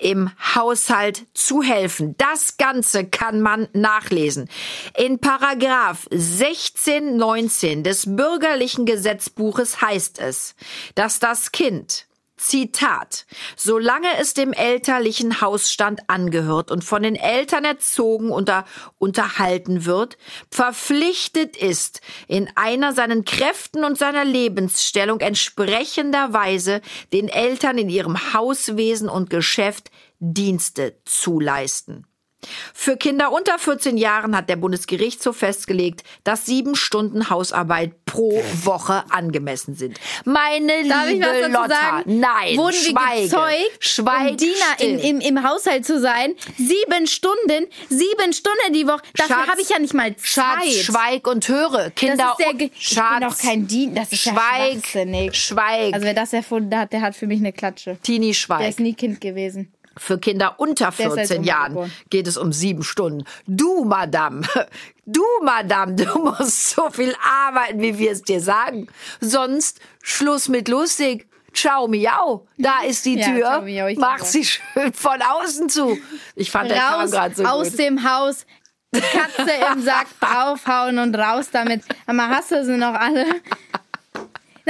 [0.00, 2.14] im Haushalt zu helfen.
[2.18, 4.48] Das Ganze kann man nachlesen.
[4.96, 10.54] In Paragraph 1619 des bürgerlichen Gesetzbuches heißt es,
[10.94, 12.06] dass das Kind
[12.40, 13.26] Zitat.
[13.54, 18.50] Solange es dem elterlichen Hausstand angehört und von den Eltern erzogen und
[18.98, 20.16] unterhalten wird,
[20.50, 26.80] verpflichtet ist, in einer seinen Kräften und seiner Lebensstellung entsprechender Weise
[27.12, 32.06] den Eltern in ihrem Hauswesen und Geschäft Dienste zu leisten.
[32.72, 39.04] Für Kinder unter 14 Jahren hat der Bundesgerichtshof festgelegt, dass sieben Stunden Hausarbeit pro Woche
[39.10, 40.00] angemessen sind.
[40.24, 42.18] Meine Darf liebe Lotta, sagen?
[42.20, 46.34] nein, Wurden schweige, wir gezeugt, schweig um Diener in, im, im Haushalt zu sein?
[46.56, 49.02] Sieben Stunden, sieben Stunden die Woche.
[49.16, 50.64] Dafür habe ich ja nicht mal Zeit.
[50.64, 51.90] Schatz, schweig und höre.
[51.90, 53.94] Kinder, das ist der, ich Schatz, bin doch kein Diener.
[54.00, 55.34] Das ist ja schweig, schwachsinnig.
[55.36, 55.94] schweig.
[55.94, 57.98] Also wer das erfunden hat, der hat für mich eine Klatsche.
[58.02, 58.68] Tini, Der schweig.
[58.68, 59.72] ist nie Kind gewesen.
[60.02, 61.92] Für Kinder unter Der ist als 14 Jahren geboren.
[62.08, 63.24] geht es um sieben Stunden.
[63.46, 64.40] Du, Madame,
[65.04, 66.06] du, Madame, du
[66.38, 68.86] musst so viel arbeiten, wie wir es dir sagen.
[69.20, 71.28] Sonst Schluss mit lustig.
[71.52, 72.46] Ciao, miau.
[72.56, 73.40] Da ist die Ja, Tür.
[73.40, 75.98] ciao, miau, Mach sie schön von außen zu.
[76.34, 77.78] Ich fand Raus gerade so aus gut.
[77.80, 78.46] dem Haus.
[78.92, 81.82] Katze im Sack draufhauen und raus damit.
[82.06, 83.26] Aber hast du sie noch alle?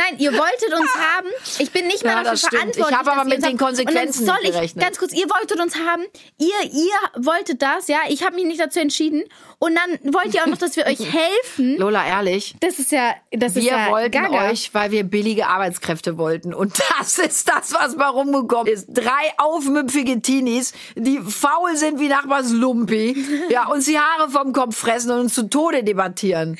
[0.01, 1.29] Nein, ihr wolltet uns haben.
[1.59, 2.87] Ich bin nicht mehr Ja, dafür verantwortlich.
[2.91, 3.59] Ich habe aber mit den.
[3.59, 4.83] Konsequenzen soll ich, gerechnet.
[4.85, 6.05] Ganz kurz, ihr wolltet uns haben.
[6.39, 7.99] Ihr, ihr wolltet das, ja.
[8.09, 9.25] Ich habe mich nicht dazu entschieden.
[9.59, 11.77] Und dann wollt ihr auch noch, dass wir euch helfen.
[11.77, 12.55] Lola, ehrlich.
[12.61, 14.51] Das ist ja, das ist Wir ja wollten Gaga.
[14.51, 16.55] euch, weil wir billige Arbeitskräfte wollten.
[16.55, 18.87] Und das ist das, was mal rumgekommen ist.
[18.89, 23.17] Drei aufmüpfige Teenies, die faul sind wie Nachbars Lumpi,
[23.51, 26.59] ja, uns die Haare vom Kopf fressen und uns zu Tode debattieren.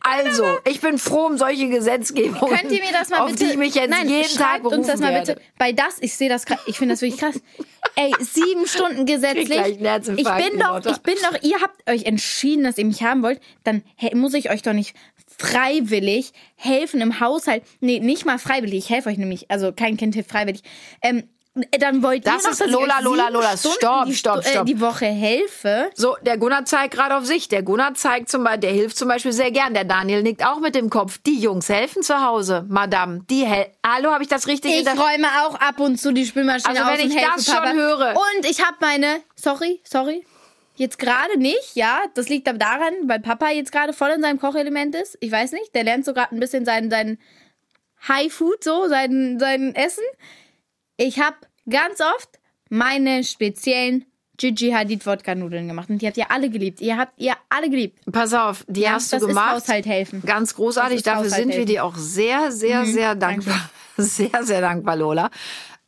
[0.00, 3.44] Also, ich bin froh um solche Gesetzgebungen, Könnt ihr mir das mal auf bitte?
[3.44, 5.34] die ich mich jetzt Nein, jeden Tag berufen uns das mal werde.
[5.34, 5.46] bitte.
[5.58, 7.40] Bei das, ich sehe das, ich finde das wirklich krass.
[7.96, 9.50] Ey, sieben Stunden gesetzlich.
[9.50, 13.22] Ich Herzinfarkt, bin doch, ich bin doch, ihr habt euch entschieden, dass ihr mich haben
[13.22, 14.94] wollt, dann he- muss ich euch doch nicht
[15.38, 17.62] freiwillig helfen im Haushalt.
[17.80, 18.84] Nee, nicht mal freiwillig.
[18.84, 20.62] Ich helfe euch nämlich, also kein Kind hilft freiwillig.
[21.02, 21.24] Ähm,
[21.78, 23.56] dann wollt Das ihr noch, ist dass ich Lola, Lola, Lola.
[23.56, 24.62] Stunden Stopp, die, stopp, Stu- stopp.
[24.62, 25.90] Äh, die Woche helfe.
[25.94, 27.48] So, der Gunnar zeigt gerade auf sich.
[27.48, 29.74] Der Gunnar zeigt zum Beispiel, der hilft zum Beispiel sehr gern.
[29.74, 31.18] Der Daniel nickt auch mit dem Kopf.
[31.26, 33.24] Die Jungs helfen zu Hause, Madame.
[33.30, 36.70] Die hel Hallo, habe ich das richtig Ich räume auch ab und zu die Spülmaschine
[36.78, 37.72] Also, aus wenn ich helfe das schon Papa.
[37.72, 38.14] höre.
[38.16, 40.24] Und ich habe meine, sorry, sorry,
[40.76, 44.40] jetzt gerade nicht, ja, das liegt aber daran, weil Papa jetzt gerade voll in seinem
[44.40, 45.18] Kochelement ist.
[45.20, 47.18] Ich weiß nicht, der lernt so gerade ein bisschen sein, sein
[48.08, 50.04] High Food, so, sein, sein Essen.
[50.96, 51.36] Ich habe
[51.70, 52.28] ganz oft
[52.68, 54.04] meine speziellen
[54.36, 56.80] Gigi Hadid Wodka Nudeln gemacht und die habt ihr alle geliebt.
[56.80, 57.98] Ihr habt ihr alle geliebt.
[58.10, 59.54] Pass auf, die Ja, hast du das ist gemacht.
[59.56, 60.22] Haushalt helfen.
[60.24, 61.02] Ganz großartig.
[61.02, 61.66] Dafür Haushalt sind wir helfen.
[61.66, 63.70] dir auch sehr, sehr, sehr dankbar.
[63.96, 65.30] Sehr, sehr dankbar, Lola.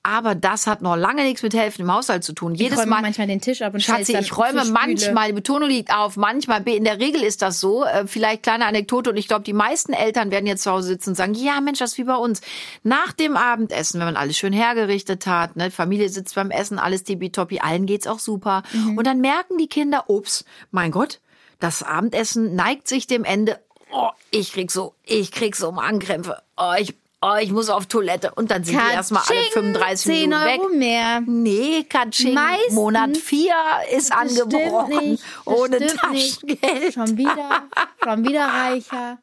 [0.05, 2.55] Aber das hat noch lange nichts mit Helfen im Haushalt zu tun.
[2.55, 3.03] Ich Jedes räume Mal.
[3.03, 6.83] manchmal den Tisch ab und Schatzi, ich räume manchmal, die Betonung liegt auf, manchmal, in
[6.83, 10.33] der Regel ist das so, äh, vielleicht kleine Anekdote und ich glaube, die meisten Eltern
[10.33, 12.41] werden jetzt zu Hause sitzen und sagen, ja Mensch, das ist wie bei uns.
[12.83, 17.05] Nach dem Abendessen, wenn man alles schön hergerichtet hat, ne, Familie sitzt beim Essen, alles
[17.05, 18.65] tippitoppi, allen geht's auch super.
[18.73, 18.99] Mhm.
[18.99, 21.21] Und dann merken die Kinder, ups, mein Gott,
[21.61, 23.61] das Abendessen neigt sich dem Ende.
[23.93, 26.43] Oh, ich krieg so, ich krieg so Magenkrämpfe.
[26.57, 28.33] Oh, ich, oh, ich muss auf Toilette.
[28.35, 30.61] Und dann sind die erstmal alle Katsching, 35 10 Minuten weg.
[30.61, 31.21] Euro mehr.
[31.25, 33.55] Nee, Katsching, Meistens- Monat 4
[33.97, 35.11] ist angebrochen.
[35.11, 36.41] nicht, ohne stimmt nicht.
[36.41, 36.95] Taschengeld.
[36.95, 37.63] Schon wieder,
[38.05, 39.19] schon wieder reicher.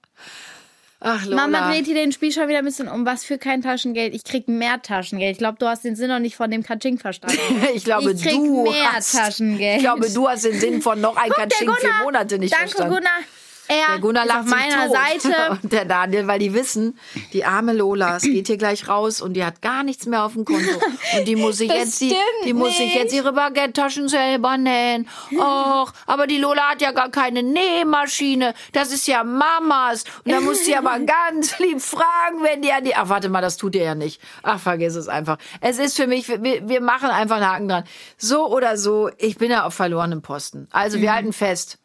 [1.02, 1.48] Ach, Lola.
[1.48, 3.06] Mama dreht hier den Spiel schon wieder ein bisschen um.
[3.06, 4.14] Was für kein Taschengeld.
[4.14, 5.32] Ich krieg mehr Taschengeld.
[5.32, 7.38] Ich glaube, du hast den Sinn noch nicht von dem Katsching verstanden.
[7.74, 9.78] ich glaube, ich krieg du mehr hast, Taschengeld.
[9.78, 12.04] Ich glaube, du hast den Sinn von noch ein Guck, Katsching vier Gunnar.
[12.04, 12.96] Monate nicht Danke, verstanden.
[12.96, 13.12] Gunnar.
[13.72, 14.96] Er Der Gunnar lacht auf meiner tot.
[15.22, 15.36] Seite.
[15.64, 16.98] Und der Daniel, weil die wissen,
[17.34, 20.34] die arme Lola, es geht hier gleich raus und die hat gar nichts mehr auf
[20.34, 20.70] dem Konto.
[21.18, 22.16] Und die muss sich jetzt die,
[22.46, 25.08] die muss sich jetzt ihre Baguette-Taschen selber nähen.
[25.38, 28.56] Och, aber die Lola hat ja gar keine Nähmaschine.
[28.74, 30.04] Das ist ja Mamas.
[30.26, 30.98] Und da muss sie aber
[31.30, 34.20] ganz lieb fragen, wenn die an die, ach, warte mal, das tut ihr ja nicht.
[34.42, 35.38] Ach, vergiss es einfach.
[35.62, 37.84] Es ist für mich, wir, wir machen einfach einen Haken dran.
[38.18, 40.68] So oder so, ich bin ja auf verlorenem Posten.
[40.72, 41.02] Also, Mhm.
[41.04, 41.78] wir halten fest.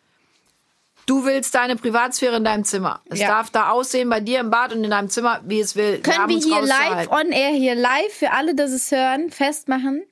[1.06, 3.02] Du willst deine Privatsphäre in deinem Zimmer.
[3.06, 3.28] Es Ja.
[3.28, 6.00] darf da aussehen bei dir im Bad und in deinem Zimmer, wie es will.
[6.00, 10.02] Können wir hier live, on air, hier live für alle, das es hören, festmachen?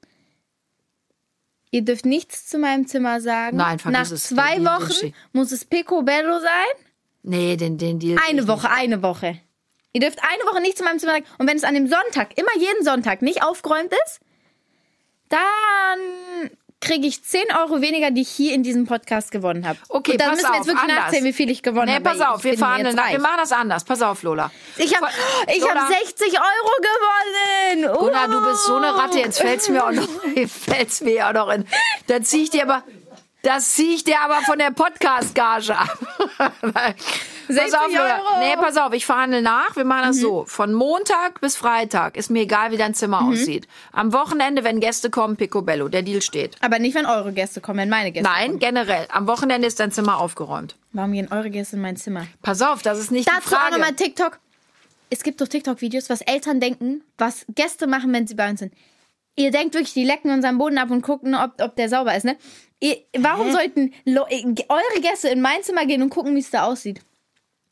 [1.71, 3.57] Ihr dürft nichts zu meinem Zimmer sagen.
[3.57, 4.25] Nein, vergiss Nach es.
[4.25, 6.85] zwei Den Deal Wochen muss es Picobello sein.
[7.23, 8.19] Nee, den, den Deal.
[8.29, 9.39] Eine Woche, eine Woche.
[9.95, 11.25] Ihr dürft eine Woche nicht zu meinem Zimmer sagen.
[11.39, 14.21] Und wenn es an dem Sonntag, immer jeden Sonntag, nicht aufgeräumt ist,
[15.31, 16.51] dann
[16.83, 19.79] kriege ich 10 Euro weniger, die ich hier in diesem Podcast gewonnen habe.
[19.89, 21.05] Okay, Und dann pass müssen wir jetzt wirklich anders.
[21.05, 22.05] nachzählen, wie viel ich gewonnen Nee, habe.
[22.05, 22.97] pass weil auf, ich wir verhandeln.
[23.09, 23.85] Wir machen das anders.
[23.85, 24.51] Pass auf, Lola.
[24.77, 25.09] Ich habe
[25.55, 25.75] ich Lola.
[25.75, 26.71] hab 60 Euro
[27.81, 27.99] gewonnen.
[27.99, 30.07] Gunnar, du bist so eine Ratte, jetzt fällt's mir auch noch,
[30.49, 31.65] fällt's mir auch noch in.
[32.09, 32.83] Da zieh ich dir aber,
[33.43, 35.99] das zieh ich dir aber von der Podcast-Gage ab.
[37.47, 37.89] pass 60 auf.
[37.95, 38.39] Euro.
[38.41, 39.77] Nee, pass auf, ich verhandle nach.
[39.77, 40.45] Wir machen das so.
[40.47, 43.67] Von Montag bis Freitag ist mir egal, wie dein Zimmer aussieht.
[43.93, 45.89] Am Wochenende, wenn Gäste kommen, Picobello.
[45.89, 46.57] Der Deal steht.
[46.61, 48.59] Aber nicht, wenn eure Gäste kommen, wenn meine Gäste Nein, kommen.
[48.59, 49.07] generell.
[49.11, 50.77] Am Wochenende ist dein Zimmer aufgeräumt.
[50.93, 52.27] Warum gehen eure Gäste in mein Zimmer?
[52.43, 53.73] Pass auf, das ist nicht die Dazu auch Frage.
[53.79, 54.39] nochmal TikTok.
[55.11, 58.73] Es gibt doch TikTok-Videos, was Eltern denken, was Gäste machen, wenn sie bei uns sind.
[59.37, 62.25] Ihr denkt wirklich, die lecken unseren Boden ab und gucken, ob, ob der sauber ist,
[62.25, 62.37] ne?
[62.81, 63.53] Ihr, warum Hä?
[63.53, 67.01] sollten äh, eure Gäste in mein Zimmer gehen und gucken, wie es da aussieht?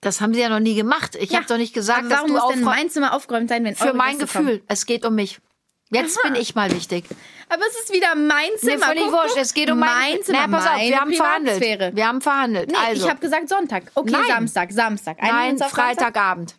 [0.00, 1.16] Das haben sie ja noch nie gemacht.
[1.16, 3.76] Ich habe doch nicht gesagt, dass warum du muss denn mein Zimmer aufgeräumt sein, wenn
[3.76, 4.58] Für mein Gäste Gefühl.
[4.58, 4.62] Kommen?
[4.68, 5.40] Es geht um mich.
[5.92, 6.28] Jetzt Aha.
[6.28, 7.04] bin ich mal wichtig.
[7.48, 8.76] Aber es ist wieder mein Zimmer.
[8.76, 9.36] Mir völlig Guck, wurscht.
[9.36, 10.46] Es geht um mein, mein Zimmer.
[10.46, 11.96] Na, pass auf, wir haben verhandelt.
[11.96, 12.70] Wir haben verhandelt.
[12.70, 13.90] Nee, also, ich habe gesagt Sonntag.
[13.94, 14.24] Okay, Nein.
[14.28, 15.16] Samstag, Samstag.
[15.20, 15.58] Nein?
[15.58, 16.54] Freitagabend.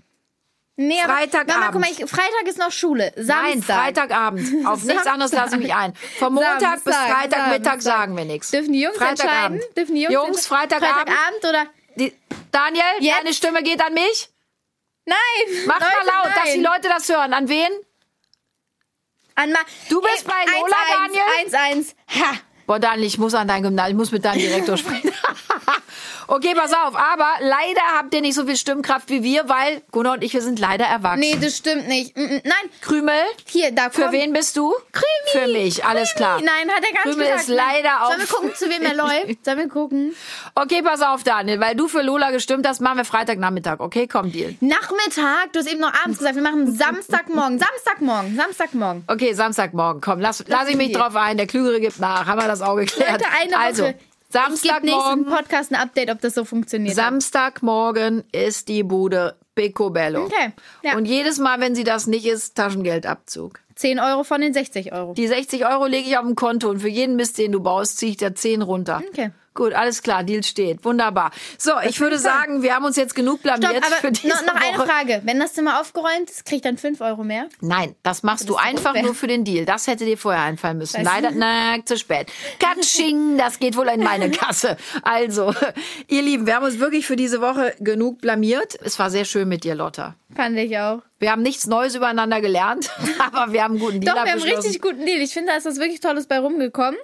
[0.76, 1.54] Nee, aber, Freitagabend.
[1.54, 3.14] Mama, guck mal, ich, Freitag ist noch Schule.
[3.16, 3.44] Samstag.
[3.44, 4.68] Nein, Freitagabend.
[4.68, 5.94] Auf nichts anderes lasse ich mich ein.
[6.20, 7.82] Von Montag bis Samstag, Freitagmittag Samstag.
[7.82, 8.52] sagen wir nichts.
[8.52, 9.62] Dürfen die Jungs Freitagabend.
[9.62, 9.76] entscheiden?
[9.76, 10.48] Dürfen die Jungs, Jungs?
[10.48, 11.10] Freitagabend.
[11.10, 11.81] Freitagabend oder?
[11.96, 12.14] Die,
[12.52, 13.18] Daniel, Jetzt?
[13.18, 14.30] deine Stimme geht an mich.
[15.06, 15.18] Nein.
[15.66, 16.74] Mach Leute, mal laut, dass die nein.
[16.74, 17.34] Leute das hören.
[17.34, 17.70] An wen?
[19.36, 20.76] An Ma Du bist bei Lola,
[21.50, 21.84] Daniel?
[21.84, 21.96] 1-1.
[22.20, 22.34] Ha.
[22.68, 25.11] Boah, Daniel, ich muss an dein Gymnasium, ich muss mit deinem Direktor sprechen.
[26.34, 26.96] Okay, pass auf.
[26.96, 30.42] Aber leider habt ihr nicht so viel Stimmkraft wie wir, weil Gunnar und ich, wir
[30.42, 31.20] sind leider erwachsen.
[31.20, 32.16] Nee, das stimmt nicht.
[32.16, 33.14] Mm, mm, Nein, Krümel,
[33.48, 34.74] hier, da für kommt- wen bist du?
[34.94, 35.08] Krümi.
[35.34, 36.38] Für mich, alles klar.
[36.40, 37.42] Nein, hat er gar nicht Krümel gesagt.
[37.42, 38.94] ist leider Sollen wir auf- gucken, zu wem er
[39.28, 39.44] läuft?
[39.44, 40.16] Sollen wir gucken?
[40.56, 43.80] Okay, pass auf, Daniel, weil du für Lola gestimmt hast, machen wir Freitagnachmittag.
[43.82, 44.56] Okay, komm, Deal.
[44.62, 49.04] Nachmittag, du hast eben noch abends gesagt, wir machen Samstagmorgen, Samstagmorgen, Samstagmorgen.
[49.08, 50.00] Okay, Samstagmorgen.
[50.00, 51.02] Komm, lass, lass ich mich Deal.
[51.02, 51.36] drauf ein.
[51.36, 52.26] Der Klügere gibt nach.
[52.26, 53.12] Haben wir das auch geklärt.
[53.12, 53.96] Leute, eine also, Woche.
[54.32, 55.26] Samstagmorgen.
[55.26, 56.96] Podcast ein Update, ob das so funktioniert.
[56.96, 60.26] Samstagmorgen ist die Bude Picobello.
[60.26, 60.54] Okay,
[60.84, 60.96] ja.
[60.96, 63.60] Und jedes Mal, wenn sie das nicht ist, Taschengeldabzug.
[63.76, 65.14] 10 Euro von den 60 Euro.
[65.14, 67.98] Die 60 Euro lege ich auf dem Konto und für jeden Mist, den du baust,
[67.98, 69.02] ziehe ich da 10 runter.
[69.10, 69.32] Okay.
[69.54, 70.86] Gut, alles klar, Deal steht.
[70.86, 71.32] Wunderbar.
[71.58, 74.62] So, ich würde sagen, wir haben uns jetzt genug blamiert Stopp, für diese noch, noch
[74.62, 74.88] eine Woche.
[74.88, 75.22] Frage.
[75.26, 77.47] Wenn das Zimmer aufgeräumt ist, kriegt dann 5 Euro mehr?
[77.60, 79.04] Nein, das machst du ist doch einfach unfair.
[79.04, 79.66] nur für den Deal.
[79.66, 81.06] Das hätte dir vorher einfallen müssen.
[81.06, 81.24] Weißt du?
[81.24, 82.32] Leider, na, zu spät.
[82.60, 84.78] Katsching, das geht wohl in meine Kasse.
[85.04, 85.54] Also,
[86.08, 88.80] ihr Lieben, wir haben uns wirklich für diese Woche genug blamiert.
[88.82, 90.16] Es war sehr schön mit dir, Lotta.
[90.34, 91.02] Fand ich auch.
[91.20, 92.89] Wir haben nichts Neues übereinander gelernt,
[93.20, 95.20] aber wir haben einen guten Deal Doch, wir haben einen richtig guten Deal.
[95.20, 96.97] Ich finde, da ist was wirklich Tolles bei rumgekommen.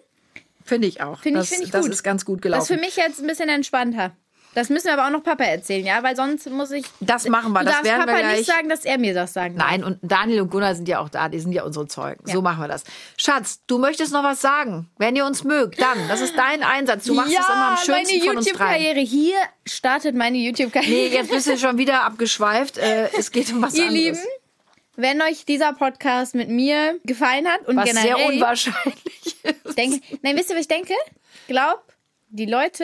[0.67, 1.19] Finde ich auch.
[1.19, 1.91] Finde ich, das, finde ich das gut.
[1.93, 2.61] ist ganz gut Das gelaufen.
[2.61, 4.11] ist für mich jetzt ein bisschen entspannter.
[4.53, 6.01] Das müssen wir aber auch noch Papa erzählen, ja?
[6.01, 6.83] Weil sonst muss ich.
[6.99, 8.37] Das machen wir, Du das werden wir Papa gleich.
[8.39, 9.69] nicht sagen, dass er mir das sagen darf.
[9.69, 12.23] Nein, und Daniel und Gunnar sind ja auch da, die sind ja unsere Zeugen.
[12.25, 12.41] So Ja.
[12.41, 12.83] machen wir das.
[13.17, 14.89] Schatz, du möchtest noch was sagen.
[14.97, 17.03] Wenn ihr uns mögt, dann, das ist dein Einsatz.
[17.03, 18.45] Du machst ja, es immer am schönsten meine von uns.
[18.47, 18.99] YouTube-Karriere.
[19.01, 19.35] Hier
[19.67, 21.09] startet meine YouTube-Karriere.
[21.09, 22.79] Nee, jetzt bist du schon wieder abgeschweift.
[22.79, 24.03] Äh, es geht um was Ihr anderes.
[24.05, 24.19] Lieben,
[24.97, 28.17] wenn euch dieser Podcast mit mir gefallen hat und was generell.
[28.17, 29.77] sehr unwahrscheinlich ist.
[29.77, 30.93] Denke, nein, wisst ihr, was ich denke?
[31.47, 31.81] Glaub,
[32.29, 32.83] die Leute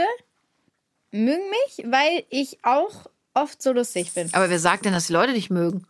[1.11, 4.29] mögen mich, weil ich auch oft so lustig bin.
[4.33, 5.85] Aber wer sagt denn, dass die Leute dich mögen?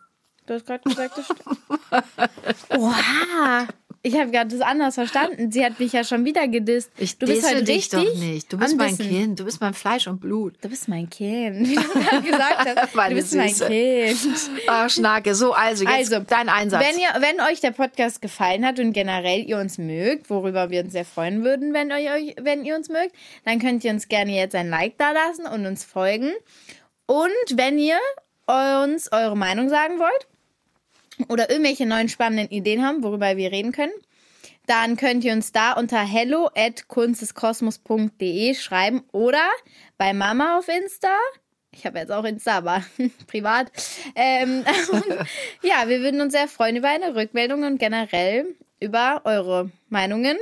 [0.45, 1.59] Du hast gerade gesagt, das stimmt.
[2.69, 3.67] Oha!
[4.06, 5.49] Ich habe gerade das anders verstanden.
[5.49, 6.91] Sie hat mich ja schon wieder gedisst.
[6.97, 8.51] Ich du bist heute dich doch nicht.
[8.51, 8.97] Du bist mein.
[8.97, 9.39] Kind.
[9.39, 10.56] Du bist mein Fleisch und Blut.
[10.62, 11.60] Du bist mein Kind.
[11.70, 12.95] Wie du gerade gesagt hast.
[12.95, 13.68] Meine du bist mein Süße.
[13.68, 14.51] Kind.
[14.68, 15.34] Ach, Schnake.
[15.36, 16.84] So, also jetzt Also, dein Einsatz.
[16.84, 20.84] Wenn, ihr, wenn euch der Podcast gefallen hat und generell ihr uns mögt, worüber wir
[20.84, 24.10] uns sehr freuen würden, wenn, ihr euch, wenn ihr uns mögt, dann könnt ihr uns
[24.10, 26.34] gerne jetzt ein Like da lassen und uns folgen.
[27.06, 27.99] Und wenn ihr
[28.47, 30.28] uns eure Meinung sagen wollt
[31.30, 33.93] oder irgendwelche neuen spannenden Ideen haben, worüber wir reden können,
[34.66, 39.45] dann könnt ihr uns da unter hello at kunsteskosmos.de schreiben oder
[39.97, 41.16] bei Mama auf Insta.
[41.72, 42.84] Ich habe jetzt auch Insta, aber
[43.28, 43.72] privat.
[44.16, 44.64] Ähm,
[45.64, 50.38] ja, wir würden uns sehr freuen über eine Rückmeldung und generell über eure Meinungen.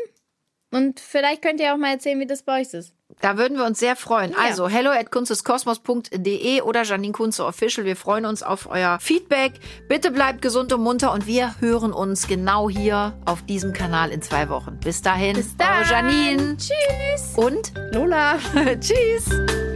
[0.72, 2.94] Und vielleicht könnt ihr auch mal erzählen, wie das bei euch ist.
[3.20, 4.34] Da würden wir uns sehr freuen.
[4.36, 7.86] Also, hello at kunsteskosmos.de oder Janine Kunze Official.
[7.86, 9.54] Wir freuen uns auf euer Feedback.
[9.88, 14.22] Bitte bleibt gesund und munter und wir hören uns genau hier auf diesem Kanal in
[14.22, 14.80] zwei Wochen.
[14.84, 15.84] Bis dahin, Bis dann.
[15.84, 17.34] eure Janine Tschüss.
[17.36, 18.38] und Lola.
[18.80, 19.71] tschüss.